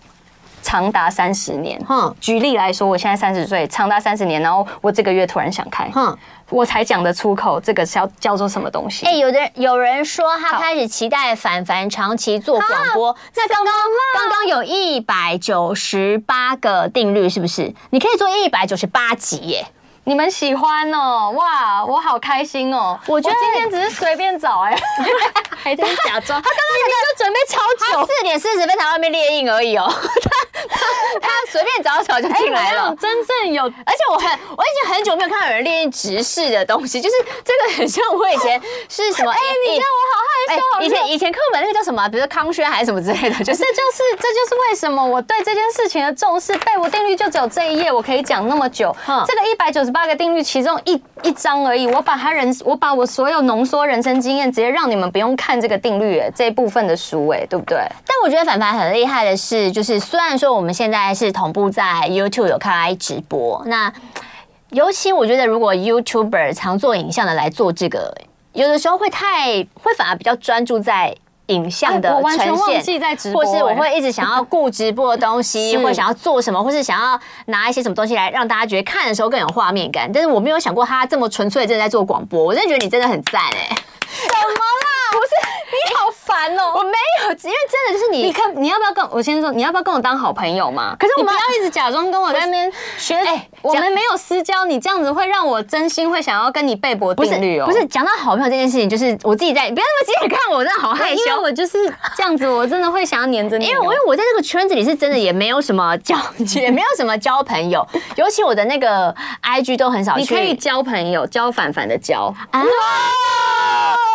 [0.64, 6.16] 长达三十年，哼，举例来说，我现在三十岁，长达三十年，然后我这个月突然想开，哼，
[6.48, 9.04] 我才讲得出口，这个叫叫做什么东西？
[9.04, 13.74] 哎，有的有人说他开始期待凡凡长期做广播，那刚刚
[14.14, 17.74] 刚刚有一百九十八个定律，是不是？
[17.90, 19.66] 你可以做一百九十八集耶。
[20.06, 23.00] 你们喜欢哦，哇，我好开心哦！
[23.06, 24.76] 我觉得今天只是随便找哎，
[25.48, 26.38] 还在假装。
[26.44, 29.90] 他刚刚就准备超久，四点四十分才外面列印而已哦。
[31.54, 33.62] 随便找找就进来了，真正有。
[33.62, 37.14] 而且我很我已经很久没有看到有人练习直视的东西，就是
[37.44, 39.30] 这个很像我以前是什么？
[39.30, 39.38] 哎，
[39.68, 40.02] 你让我
[40.82, 42.06] 以前以前课本那个叫什么？
[42.10, 46.52] 比如说康轩还是什么之类的，就是这就是这就是为什么我对这件事情的重视。
[46.58, 48.94] 贝博定律就只有这一页，我可以讲那么久。
[49.26, 49.94] 这个一百九十。
[49.94, 51.86] 八个定律，其中一一章而已。
[51.86, 57.78] 我把他人，我把我所有浓缩人生经验，直接让你们不用看这个定律，这一部分的书，哎，对不对？
[58.04, 63.92] 但我觉得凡凡很厉害的是，就是虽然说我们现在是同步在 YouTube 有开直播，那
[64.70, 68.12] 尤其我觉得，如果 YouTuber 常做影像的来做这个，
[68.54, 71.14] 有的时候会太会反而比较专注在。
[71.46, 80.10] 影像的呈现，或是我会一直想要顾直播的东西， 或者想要做什么，或是想要拿一些什么东西来让大家觉得看的时候更有画面感。
[80.12, 83.76] 但是我没有想过他这么纯粹的在做广播，我真的觉得你真的很赞哎！
[84.06, 85.10] 什么啦？
[85.12, 85.30] 不是
[85.70, 86.72] 你好烦哦！
[86.76, 88.22] 我没有，因为真的就是你。
[88.22, 89.50] 你看，你要不要跟我先说？
[89.50, 90.94] 你要不要跟我当好朋友嘛？
[90.98, 93.14] 可是我们不要一直假装跟我在那边学。
[93.16, 97.66] 哎，我们没有私交，你这样子会让我真心会想要跟你背博定律哦。
[97.66, 101.22] 不是讲到好朋友这件事情，就是我自己在，不要那么急着看我，我真的好害羞。
[101.40, 101.78] 我就是
[102.16, 103.66] 这样子，我真的会想要黏着你。
[103.66, 106.16] 因为我，因为我在这个圈子里是真的也没有什么交，
[106.60, 107.86] 也没有什么交朋友。
[108.16, 110.16] 尤其我的那个 IG 都很少。
[110.16, 112.62] 你可以交朋友，交反反的交啊。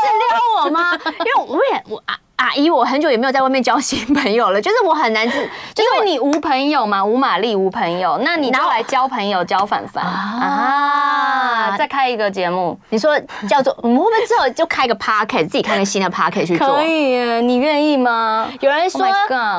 [0.01, 0.99] 是撩我吗？
[1.05, 11.75] 因为我也我阿阿姨，我很久也没有在外面交新朋友了，就是我很难， 就是因为你无朋友嘛，无玛丽无朋友，那你就来交朋友，交凡凡啊！
[11.77, 16.77] 再开一个节目，你说叫做我们会不会之后就开个 podcast，自己开个新的 podcast 去做？
[16.77, 18.47] 可以，你愿意吗？
[18.61, 19.05] 有人说，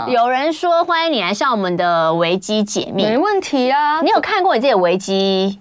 [0.08, 4.00] 有人说欢迎你来上我们的维基解密，没问题啊！
[4.00, 5.60] 你有看过你自己的维基？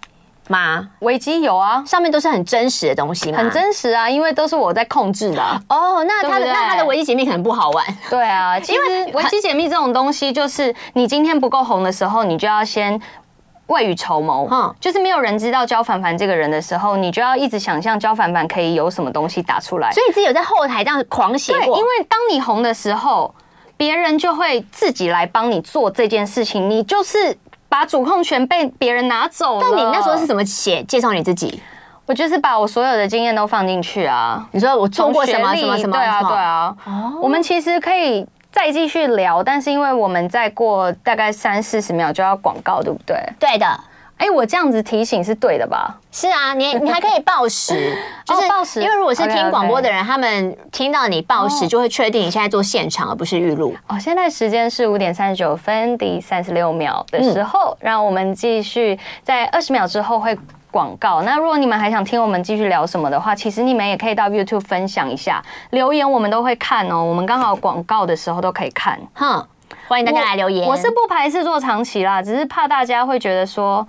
[0.49, 0.89] 吗？
[0.99, 5.41] 维基有啊，上面都是很真实的东西嘛，很真实啊，因为都是我在控制的。
[5.69, 7.85] 哦，那他的那他的维基解密可能不好玩。
[8.09, 8.79] 对啊，其实
[9.13, 12.99] 维基解密这种东西，就是你今天不够红的时候，你就要先
[13.67, 14.47] 未雨绸缪。
[14.51, 19.91] 嗯，就是没有人知道焦凡凡这个人的时候，你就要一直想象焦凡凡可以有什么东西打出来。
[19.91, 21.61] 所以自己有在后台这样狂写过。
[21.61, 23.33] 对，因为当你红的时候。
[23.77, 27.33] 别人就会自己来帮你做这件事情，你就是
[27.69, 29.61] 把主控权被别人拿走了。
[29.61, 31.61] 但你那时候是怎么写介绍你自己？
[32.05, 34.43] 我就是把我所有的经验都放进去啊。
[34.51, 35.95] 你说我做过什么什么什么？
[35.95, 36.75] 对啊，对啊。
[36.85, 43.15] 哦，我们其实可以再继续聊，但是因为我们再过大概三四十秒就要广告，对不对？
[43.39, 43.65] 对的。
[44.19, 45.95] 哎、欸，我这样子提醒是对的吧？
[46.11, 48.81] 是啊，你你还可以报时， 就是报时。
[48.81, 53.73] 因为如果是听广播的人，他们听到你报时，就会确定你现在做现场，而不是预录。
[53.87, 60.37] 哦，现在时间是五点三十九分，第三十六秒的时候，让我们继续在二十秒之后会
[60.69, 61.21] 广告。
[61.21, 67.01] 那如果你们还想听我们继续聊什么的话，其实你们也可以到 YouTube 分享一下，留言我们都会看哦。
[67.01, 68.99] 我们刚好广告的时候都可以看。
[69.13, 69.47] 哼，
[69.87, 70.67] 欢迎大家来留言。
[70.67, 73.87] 我，我是不排斥做长期啦，只是怕大家会觉得说。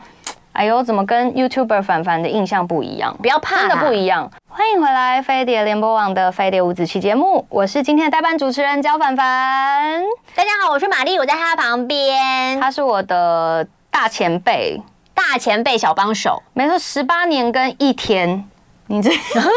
[0.61, 3.17] 哎呦，怎么跟 YouTuber 凡凡的印象不一样？
[3.23, 4.31] 不要怕，真的不一样。
[4.47, 10.03] 欢迎回来，飞碟联播网的飞碟五子棋节目，我是今天的代班主持人焦凡凡。
[10.35, 12.61] 大家好，我是玛丽，我在他旁边。
[12.61, 14.79] 他是我的大前辈，
[15.15, 16.43] 大前辈小帮手。
[16.53, 18.45] 没错，十八年跟一天。
[18.91, 19.09] 你这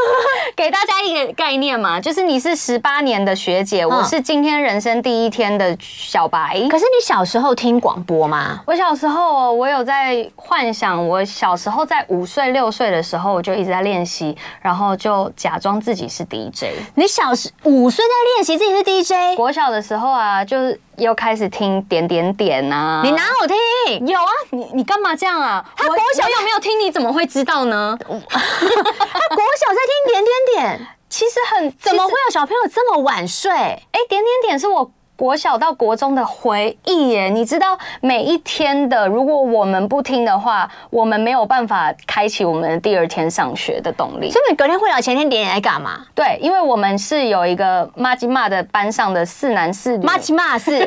[0.55, 6.53] 给大家一个概念嘛，就是你是十八年的学姐，我是今天人生第一天的小白。
[6.69, 8.61] 可是你小时候听广播吗？
[8.67, 16.65] 我小时候，我有在幻想，我小时候在五岁六岁的时候，我就一直在练习，然后就假装自己是 DJ。
[16.93, 19.35] 你小时五岁在练习自己是 DJ？
[19.35, 20.79] 国小的时候啊，就是。
[20.97, 23.01] 又开始听点点点啊！
[23.03, 24.07] 你哪有听？
[24.07, 24.31] 有啊！
[24.51, 25.63] 你你干嘛这样啊？
[25.75, 26.79] 他国小有没有听？
[26.79, 27.97] 你怎么会知道呢？
[27.99, 33.51] 他国小在听点点点，其实很怎么会有小朋友这么晚睡？
[33.51, 34.91] 哎，点点点是我。
[35.15, 44.31] 国小到国中的回忆耶，你知道每一天的，如果我们不听的话，我们没有办法开启我们第二天上学的动力。
[44.31, 46.05] 所以你隔天会聊前天点点来干嘛？
[46.15, 50.05] 对，因为我们是有一个麻吉妈的班上的四男四女。
[50.05, 50.33] 妈是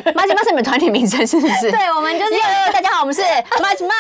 [0.14, 1.70] 麻吉妈是你们团体名称是不是？
[1.70, 2.32] 对，我们就是
[2.72, 3.22] 大家好，我们是
[3.62, 3.94] 麻吉妈。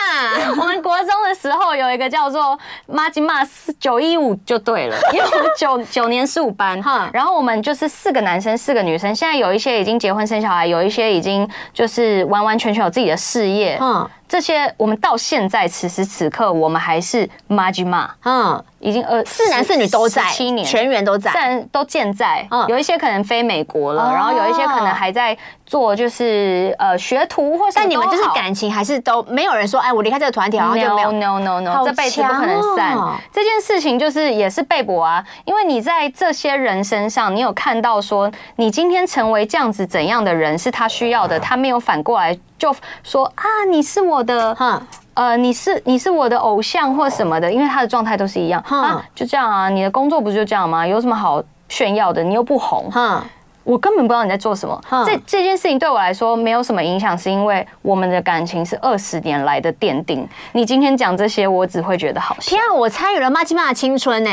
[0.60, 13.78] 我们国中的时候有一个叫做麻吉妈四九一五就对了，因为我们九九年十五班 哈，然后我们就是四个男生四个女生，现在有一些已经结婚生小孩，有一些已经就是完完全全有自己的事业。
[13.80, 18.10] 嗯，这些我们到现在此时此刻，我们还是麻吉妈。
[18.24, 18.64] 嗯。
[18.78, 27.72] 已经呃四男四女都在，七年全员都在，虽然都健在，嗯，有一些可能飞美国了，然后有一些可能还在做，就是呃学徒或是。
[27.74, 32.96] 但你们就是感情还是都没有人说，哎，我离开这个团体，然后就没有，no no no no，这辈子不可能散。
[33.32, 44.82] 这件事情就是也是贝博啊，因为你在这些人身上，你有看到说，你今天成为这样子怎样的人是他需要的，他没有反过来就说啊，你是我的，哈。
[45.14, 50.86] 呃，你是你是我的偶像或什么的，因为他的状态都是一样，啊，就这样啊，你的工作不就这样吗？
[50.86, 52.22] 有什么好炫耀的？
[52.22, 53.24] 你又不红，哈，
[53.64, 54.78] 我根本不知道你在做什么。
[55.06, 60.28] 这这件事情对我来说没有什么影响，是因为我们的感情是二十年来的奠定。
[60.52, 62.50] 你今天讲这些，我只会觉得好笑。
[62.50, 64.30] 天啊，我参与了麻吉妈的青春呢，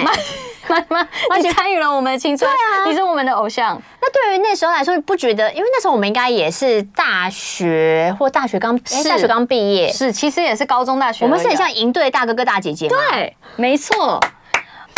[0.68, 1.08] 麻吉妈，
[1.38, 3.82] 你参与了我们的青春，对啊，你是我们的偶像。
[4.24, 5.52] 那对于那时候来说，不觉得？
[5.54, 11.26] 因为那时候我们应该也是大学或大学刚，哎大学刚毕业，是其实也是高中大学。
[11.26, 12.88] 我们是很像营队大哥哥大姐姐。
[12.88, 14.20] 对，没错。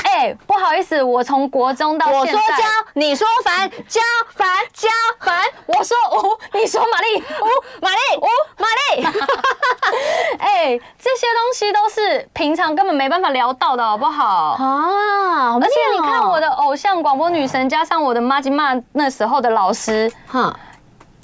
[0.05, 2.63] 哎，不好意思，我从国中到现在，我说焦，
[2.93, 3.99] 你说凡，焦
[4.35, 4.87] 凡焦
[5.19, 8.27] 凡，我说吴，你说玛丽， 吴玛丽， 吴
[8.61, 9.05] 玛丽。
[10.39, 14.55] 哎，这些东西都是平常根本没办法聊到的，好不好？
[14.59, 20.57] 啊，而且你看我的偶像广播女神，加上我的妈吉妈那时候的老师，哈，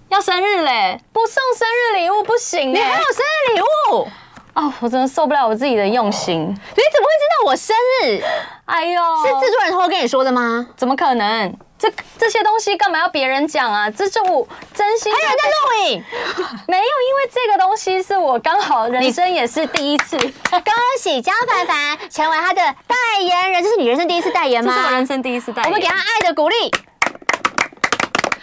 [0.09, 4.07] 要生日嘞，不送生日礼物不行，你还有生日礼物？
[4.53, 6.41] 哦，我真的受不了我自己的用心。
[6.41, 8.21] 你怎么会知道我生日？
[8.65, 10.67] 哎呦，是制作人偷偷跟你说的吗？
[10.75, 11.55] 怎么可能？
[11.79, 13.89] 这这些东西干嘛要别人讲啊？
[13.89, 15.11] 这就我真心。
[15.11, 16.03] 还有人在录影？
[16.67, 20.17] 没有，因为这个东西是我刚好人生也是第一次。
[20.51, 24.73] 恭喜焦凡凡成为他的代言人，这是你人生第一次代言吗？
[24.75, 25.71] 这是我人生第一次代言。
[25.71, 26.71] 我们给他爱的鼓励。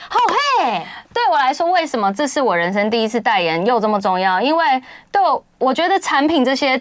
[0.09, 0.19] 好
[0.59, 0.83] 嘿。
[1.19, 4.41] 对我来说，为什么这是我人生第一次代言又这么重要？
[4.41, 4.65] 因为
[5.11, 6.81] 对我，我觉得产品这些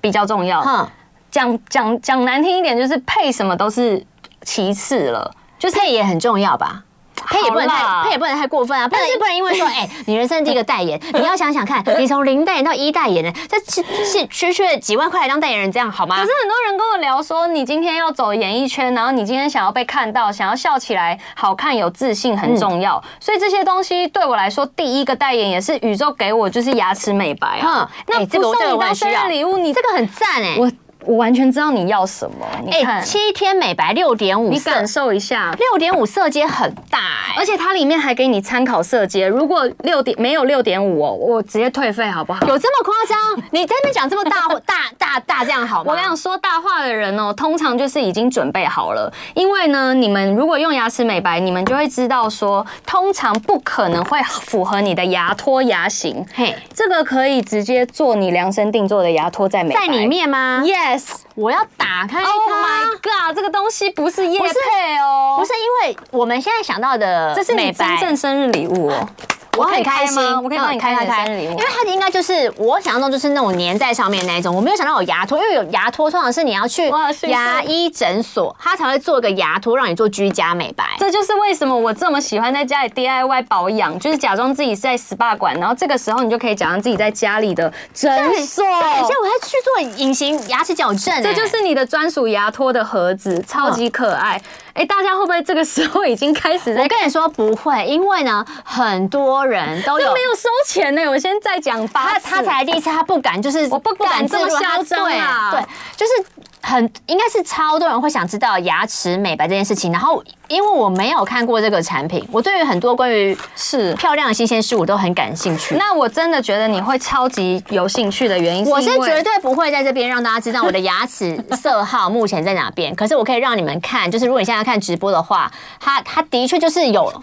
[0.00, 0.88] 比较重要。
[1.30, 4.02] 讲讲讲难听一点，就是配什么都是
[4.40, 6.84] 其次了，就是配也很重要吧。
[7.24, 8.86] 配也不能太，配也不能太过分啊！
[8.88, 16.16] 不能不能因为说， 哎，你人生第一个代言， 你要想想看，你从零代言到一代言呢，这是是区区几万块来当代言人，这样好吗？
[16.16, 27.90] 可是很多人跟我聊说，你今天要走演艺圈，然后你今天想要被看到，想要笑起来好看、有自信很重要，所以这些东西对我来说，第一个代言也是宇宙给我，就是牙齿美白啊。
[28.06, 30.56] 那不送你当生日礼物，你这个很赞哎！
[30.58, 30.70] 我。
[31.06, 42.46] 我完全知道你要什么，你看、欸、七天美白六点五，你感受一下，六点五色阶很大哎、而且它里面还给你参考色阶，如果六点没有六点五哦，我直接退费好不好？
[42.46, 43.44] 有这么夸张？
[43.50, 45.92] 你在那边讲这么大 大大大这样好吗？
[45.92, 56.26] 我想说大话的人哦，通常就是已经准备好了，因为呢，你们如果用牙齿美白，你们就会知道说，通常不可能会符合你的牙托牙型。
[56.34, 60.95] 嘿，这个可以直接做你量身定做的牙托在美白，在里面吗？Yes，
[61.34, 62.22] 我要打开。
[62.22, 69.08] Oh my god，这个东西不是叶配哦，不是，因为我们现在想到的，这是你真正生日礼物哦。
[69.56, 74.54] 我很开心，我可以帮你开开开，因为它应该就是我想象中就是那种粘在上面那一种。
[74.54, 76.90] 我没有想到有牙托，因为有牙托通常是你要去
[77.28, 80.84] 牙医诊所，他才会做个牙托让你做居家美白。
[80.98, 88.10] 这就是为什么我这么喜欢在家里 DIY 保养，就是假装自己是在 SPA 馆，然后这个时候你就可以假装自己在家里的诊
[88.46, 88.64] 所。
[88.64, 94.40] 等一下我还去做隐形牙齿矫正，这就是你的专属牙托的盒子，超级可爱。
[94.76, 96.82] 哎，大家会不会这个时候已经开始在？
[96.82, 101.02] 我跟你说不会，因为呢，很多人都有没有收钱呢。
[101.08, 105.50] 我先再讲他他才第一次，他不敢，就是我不敢这么嚣张啊。
[105.50, 105.62] 对，
[105.96, 106.12] 就是
[106.60, 109.90] 很应该是超多人会想知道牙齿美白这件事情。
[109.90, 115.76] 然后，因为我没有看过这个产品，我对于很多关于是漂亮的新鲜事物都很感兴趣。
[115.76, 122.94] 那我真的觉得你会超级有兴趣的原因，我是绝对不会在这边让大家知道我的牙齿色号目前在哪边。
[122.94, 124.66] 可是我可以让你们看，就是如果你现在。
[124.66, 127.22] 看直播的话，它它的确就是有，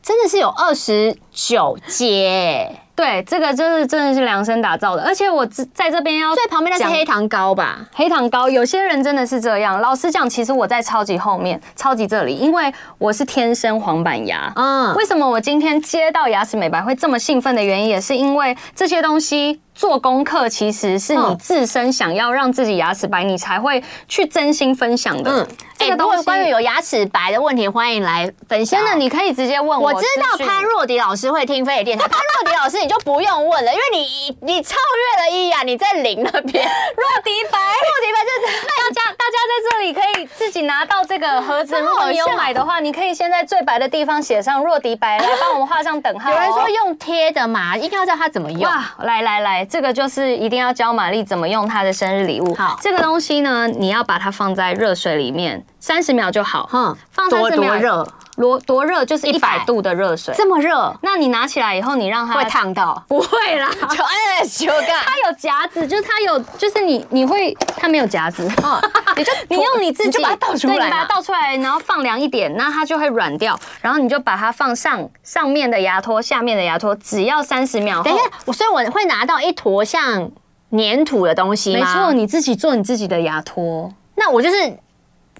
[0.00, 2.70] 真的是有二十九阶。
[2.96, 7.80] 对，这个就是真的是量身打造的，而且我在这边要最旁边的是黑糖糕吧？
[7.92, 9.80] 黑糖糕，有些人真的是这样。
[9.80, 14.52] 老实讲，其实我在超级后面，超级这里，因为我是天生黄板牙。
[14.54, 19.60] 嗯，为什么我今天接到牙齿美白会这么兴奋的原因，也是因为这些东西。
[19.74, 25.30] 做功课其实是你自身想要让自己牙齿白，你才会去真心分享的。
[25.30, 25.46] 嗯，
[25.76, 28.80] 这个东西关于有牙齿白的问题，欢迎来分享。
[28.80, 29.92] 真的，你可以直接问我。
[29.92, 36.64] 我知道潘若迪老师会听飞碟电台， 潘若迪老师你就不用问了，因为你你超越了一呀，你在零那边。
[36.96, 41.80] 若迪白，若迪白就是 大家大家在这里可以自己拿到这个盒子。
[41.80, 46.30] 如果你有买的话，你可以先在最白的地方写上若迪白，来帮我们画上等号。
[46.30, 48.62] 有人说用贴的嘛，一定要知道它怎么用。
[48.62, 49.63] 哇来来来。
[49.64, 52.54] 这个就是一定要教玛丽怎么用她的生日礼物。
[52.54, 56.68] 好，这个东西呢，你要把它放在热水里面三十秒就好。
[56.72, 57.70] 嗯，放三十秒。
[57.70, 58.08] 多热？
[58.36, 59.04] 多多热？
[59.04, 60.34] 就是一百度的热水。
[60.36, 60.94] 这么热？
[61.02, 63.02] 那你拿起来以后，你让它会烫到？
[63.06, 63.70] 不会啦。
[63.90, 65.04] 就哎，就干。
[65.04, 68.44] 它有夹子，就是它有，就是你你会，它没有夹子。
[68.62, 68.80] 嗯，
[69.16, 73.58] 你就 你用你自己就把它倒出来，对，你把它倒出来，然后放凉一点，那它就会软掉。
[73.80, 78.02] 然后你就把它放上上面的牙托，下面的牙托，只要三十秒。
[78.02, 80.30] 等一下，我所以我会拿到一坨像
[80.70, 81.80] 粘土的东西吗？
[81.80, 83.92] 没错，你自己做你自己的牙托。
[84.16, 84.76] 那我就是，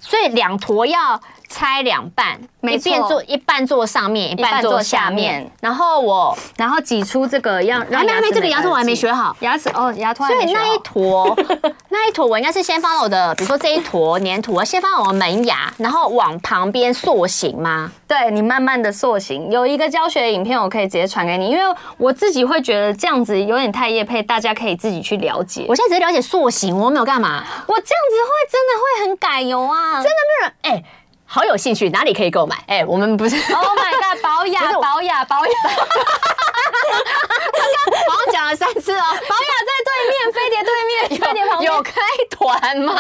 [0.01, 1.21] 所以两坨要。
[1.55, 5.49] 拆两半，没变做一半做上面，一半做下面。
[5.61, 7.81] 然后我，然后挤出这个样。
[7.93, 9.37] 还没还没，这个牙托我还没学好。
[9.39, 10.27] 牙齿哦，牙托。
[10.27, 11.33] 所以那一坨，
[11.91, 17.93] 那一坨我应该是先放到我的，比如说这一坨粘土，我先放到我的门牙，然后往旁边塑形吗？
[18.09, 19.53] 对，你慢慢的塑形。
[19.53, 21.63] 有一个教学影片，我可以直接传给你，因为
[21.99, 25.67] 我自己会觉得这样子有点太业配，大家可以自己去了解。
[25.69, 27.45] 我现在只是了解塑形，我没有干嘛。
[27.69, 30.85] 我这样子会真的会很改油啊，真的没有人哎。
[31.35, 32.55] 好有兴趣，哪里可以购买？
[32.69, 35.75] 哎、欸，我们不是， Oh my god，保雅， 保雅， 保雅，刚
[37.75, 37.77] 刚
[38.09, 39.19] 好像讲了三次哦，保雅
[39.67, 41.93] 在对面，飞碟对面，飞碟旁边有开
[42.31, 42.95] 团吗？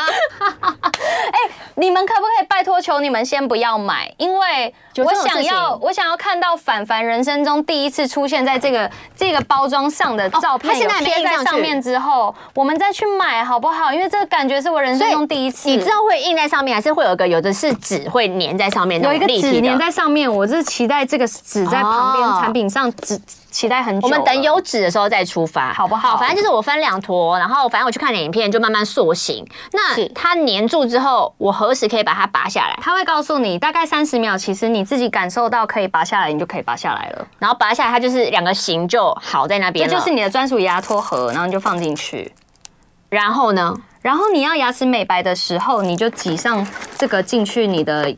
[1.77, 13.93] 你们可不可以拜托求你们先不要买，因为我想要，我想要看到凡凡人生中第一次出现在这个这个包装上的照片，现在贴在上面之后，我们再去买好不好？
[13.93, 15.69] 因为这个感觉是我人生中第一次。
[15.69, 18.35] 你知道会印在上面，还是会有一个有的是纸会。
[18.35, 23.17] 粘在上面，有一个纸粘在上面，我是期待这个纸在旁边产品上，纸
[23.49, 24.09] 期待很久。
[24.09, 26.17] 我们等有纸的时候再出发，好不好？
[26.17, 29.47] 反正就是我分两坨，然后反正我去看影片就慢慢塑形。
[29.73, 32.79] 那它粘住之后，我何时可以把它拔下来？
[32.81, 37.27] 他会告诉你大概三十秒，其实你自己感受到可以拔下来，你就可以拔下来了。
[37.39, 39.93] 然后拔下来，它就是两个形就好在那边了。
[39.93, 42.33] 这就是你的专属牙托盒，然后你就放进去。
[43.09, 43.75] 然后呢？
[44.03, 46.67] 然后你要牙齿美白的时候，你就挤上
[46.99, 48.15] 这个进去你的。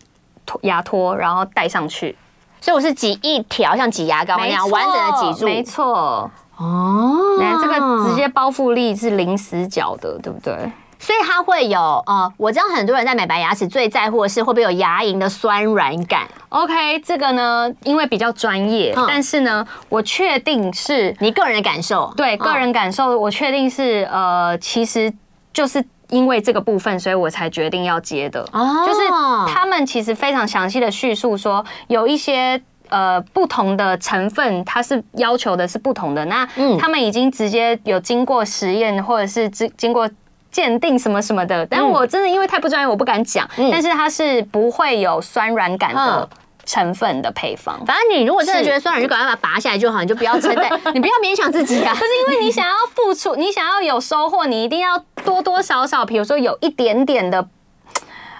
[0.63, 2.17] 牙托，然后戴上去，
[2.61, 5.45] 所以我是挤一条，像挤牙膏那样完整的挤住。
[5.45, 10.71] 没错，哦，那这个直接包覆力是零死角的，对不对？
[10.99, 16.27] 所以它会有呃，我知道很多人在美白牙齿最在乎的是会不会有牙龈的酸软感。
[16.49, 25.13] OK，这个呢，因为比较专业，嗯、但是呢，我确定是你个人的感受，对个人感受，我确定是呃，其实
[25.53, 25.85] 就是。
[26.11, 28.41] 因为这个部分，所以我才决定要接的。
[28.53, 29.09] 哦，就是
[29.53, 36.25] 他们其实非常详细的叙述说，有一些呃不同的成分，它是要求的是不同的。
[36.27, 40.09] 那他们已经直接有经过实验，或者是经经过
[40.57, 41.67] 鉴定什么什么的。
[41.67, 43.47] 但我真的因为太不专业，我不敢讲。
[43.71, 46.27] 但是它是不会有酸软感的。
[46.69, 51.95] 成分的配方，反正你如果真的觉得酸软，就赶快把它拔下来就好，你就不要撑在， 你不要勉强自己啊。
[51.95, 57.47] 可是因为你想要付出，你想要有收获，你一定要多多少少，比如说有一点点的，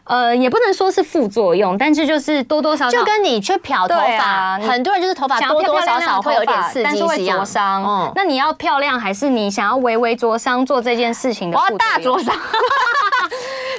[0.07, 7.83] 呃，也不能说是副作用，但是就是多多少少，就跟你去漂头发，啊、很多人就是头发多多少少会有点刺激，但是会灼伤。
[7.85, 11.59] 嗯，那你要漂亮，还是你想要微微灼伤做这件事情的？
[11.59, 12.35] 我要大灼伤。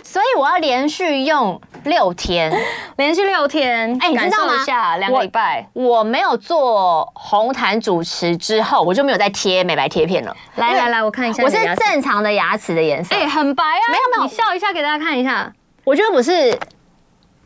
[0.03, 2.51] 所以我要连续用六天，
[2.97, 3.97] 连续六天。
[4.01, 4.53] 哎、欸，你知道吗？
[4.97, 10.35] 两个礼拜我，我没有做红毯主持之后，我就没有再贴美白贴片了。
[10.55, 13.85] 来来来，我看一下，我是正常的牙齿的颜色，哎、欸，很白啊。
[13.89, 15.51] 没有没有，你笑一下给大家看一下。
[15.87, 16.59] 我觉得不是。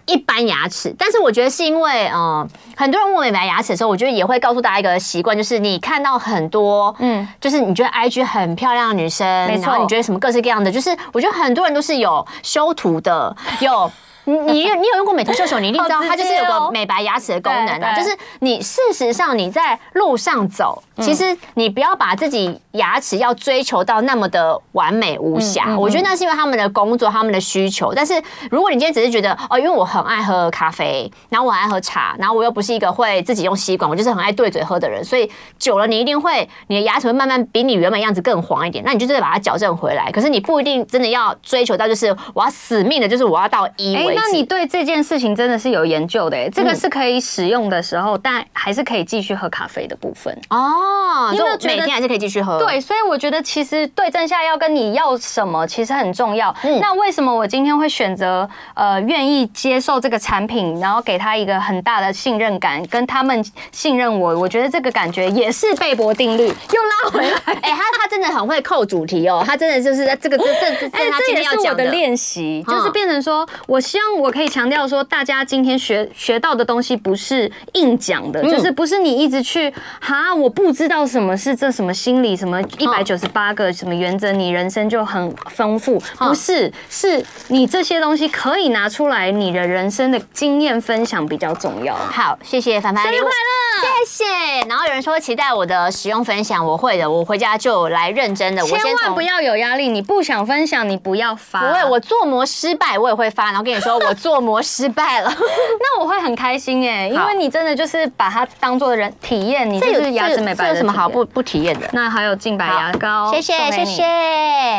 [0.07, 13.89] 一般牙齿，但是我觉得是因为，嗯，很多人问美白牙齿的时候，我觉得也会告诉大家一个习惯，就是你看到很多，嗯，就是你觉得 IG 很漂亮的女生，没错，然后你觉得什么各式各样的，就是我觉得很多人都是有修图的，有。
[14.31, 15.59] 你你你有用过美图秀秀？
[15.59, 17.95] 你一定知道它就是有个美白牙齿的功能啊。
[17.95, 25.75] 就是你事实上你在路上走，其实你不要把自己牙齿要追求到那么的完美无瑕。
[25.77, 27.93] 我觉得那是因为他们的工作、他们的需求。
[27.93, 35.29] 但是如果你今天只是觉得哦，因为我很爱喝咖啡，然后我爱喝茶，然后我又不是一个会自己用吸管，我就是很爱对嘴喝的人，所以
[35.59, 38.83] 久了你一定会你的牙齿会慢慢比你原本样子更黄一点。
[38.85, 40.09] 那你就真的把它矫正回来。
[40.11, 44.20] 可是你不一定真的要追求到，就是我要死命的，就是我要到一维。
[44.21, 51.29] 那你对这件事情真的是有研究的哎，这个是可以使用的时候，但还是可以继续喝咖啡的部分哦。
[51.31, 52.59] 你有没有觉得每天还是可以继续喝？
[52.59, 56.55] 对，所以我觉得其实对症下药跟你要什么其实很重要。
[56.79, 64.39] 那为什么我今天会选择呃愿意接受这个产品，然后给他一个很大的信任感，跟他们信任我？
[64.39, 67.37] 我觉得这个感觉也是贝博定律，又拉回来。
[67.61, 74.51] 哎，他他真的很会扣主题哦，他真的就是在这个这这这这这也是我的练习，就是变成说我希望我可以。
[74.51, 91.95] 强调说，大家今天学学到的东西不是硬讲的，就是不是你一直去哈，我不知道什么是这什么心理什么一百九十八个什么原则，你人生就很丰富，不是，是你这些东西可以拿出来，你的人生的经验分享比较重要。
[91.95, 94.67] 好，谢谢凡凡，生日快乐，谢谢。
[94.67, 98.61] 然后有人说期待我的使用分享，我会的，我回家就来认真的。
[98.65, 101.61] 我千万不要有压力，你不想分享，你不要发。
[101.61, 104.31] 不会，我做模失败，我也会发，然后跟你说我做。
[104.31, 111.89] 做模失败了， 那我会很开心哎，因为你真的就是把它当做人体验，你就是牙齿美白，有什么好不不体验的？
[111.91, 114.03] 那还有净白牙膏，谢谢谢谢。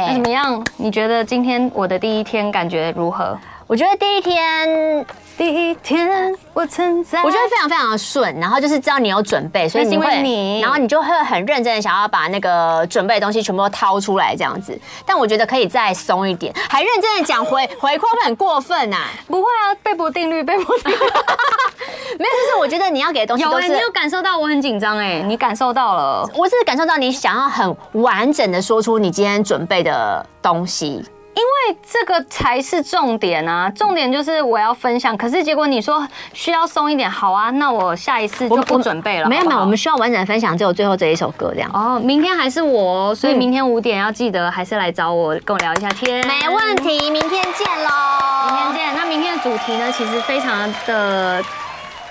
[0.07, 0.65] 那怎么样？
[0.79, 3.39] 你觉得今天我的第一天感觉如何？
[3.67, 5.05] 我觉得第一天。
[5.37, 14.79] 第一天我存在，我觉得非常非常的顺，然后就是知道你有准备，所以你会，然后你就会很认真的想要把那个准备的东西全部都掏出来这样子。
[15.05, 19.07] 但我觉得可以再松一点，还认真的讲回 回馈会很过分啊？
[19.27, 20.99] 不会啊，贝博定律，贝博定律，
[22.19, 31.05] 没有，就是我觉得你要给的东西有，你有感受到我很紧张哎，你感受到了，我是感受到你想要很完整的说出你今天准备的东西。
[31.35, 33.71] 因为这个才是重点啊！
[33.71, 39.29] 重点就是我要分享，可是结果你说需要松一点，好啊，那我下一次就不准备了。
[39.29, 41.71] 没有没有，我们需要完整的分享，只有最后这一首歌这样。
[41.73, 46.27] 哦，明天还是我，所以明天五点要记得还是来找我，跟我聊一下天。
[46.27, 47.91] 没问题，明天见喽！
[48.47, 48.95] 明天见。
[48.95, 49.91] 那明天的主题呢？
[49.93, 51.43] 其实非常的。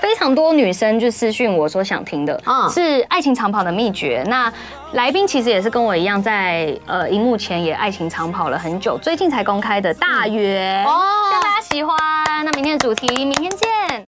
[0.02, 4.24] 非常多女生就私讯我说想听的，嗯，是爱情长跑的秘诀。
[4.28, 4.52] 那
[4.94, 10.90] 来宾其实也是跟我一样，在呃荧幕前也爱情长跑了很久，最近才公开的大约哦，
[11.30, 11.96] 希望大家喜欢。
[12.44, 13.70] 那明天的主题，明天见。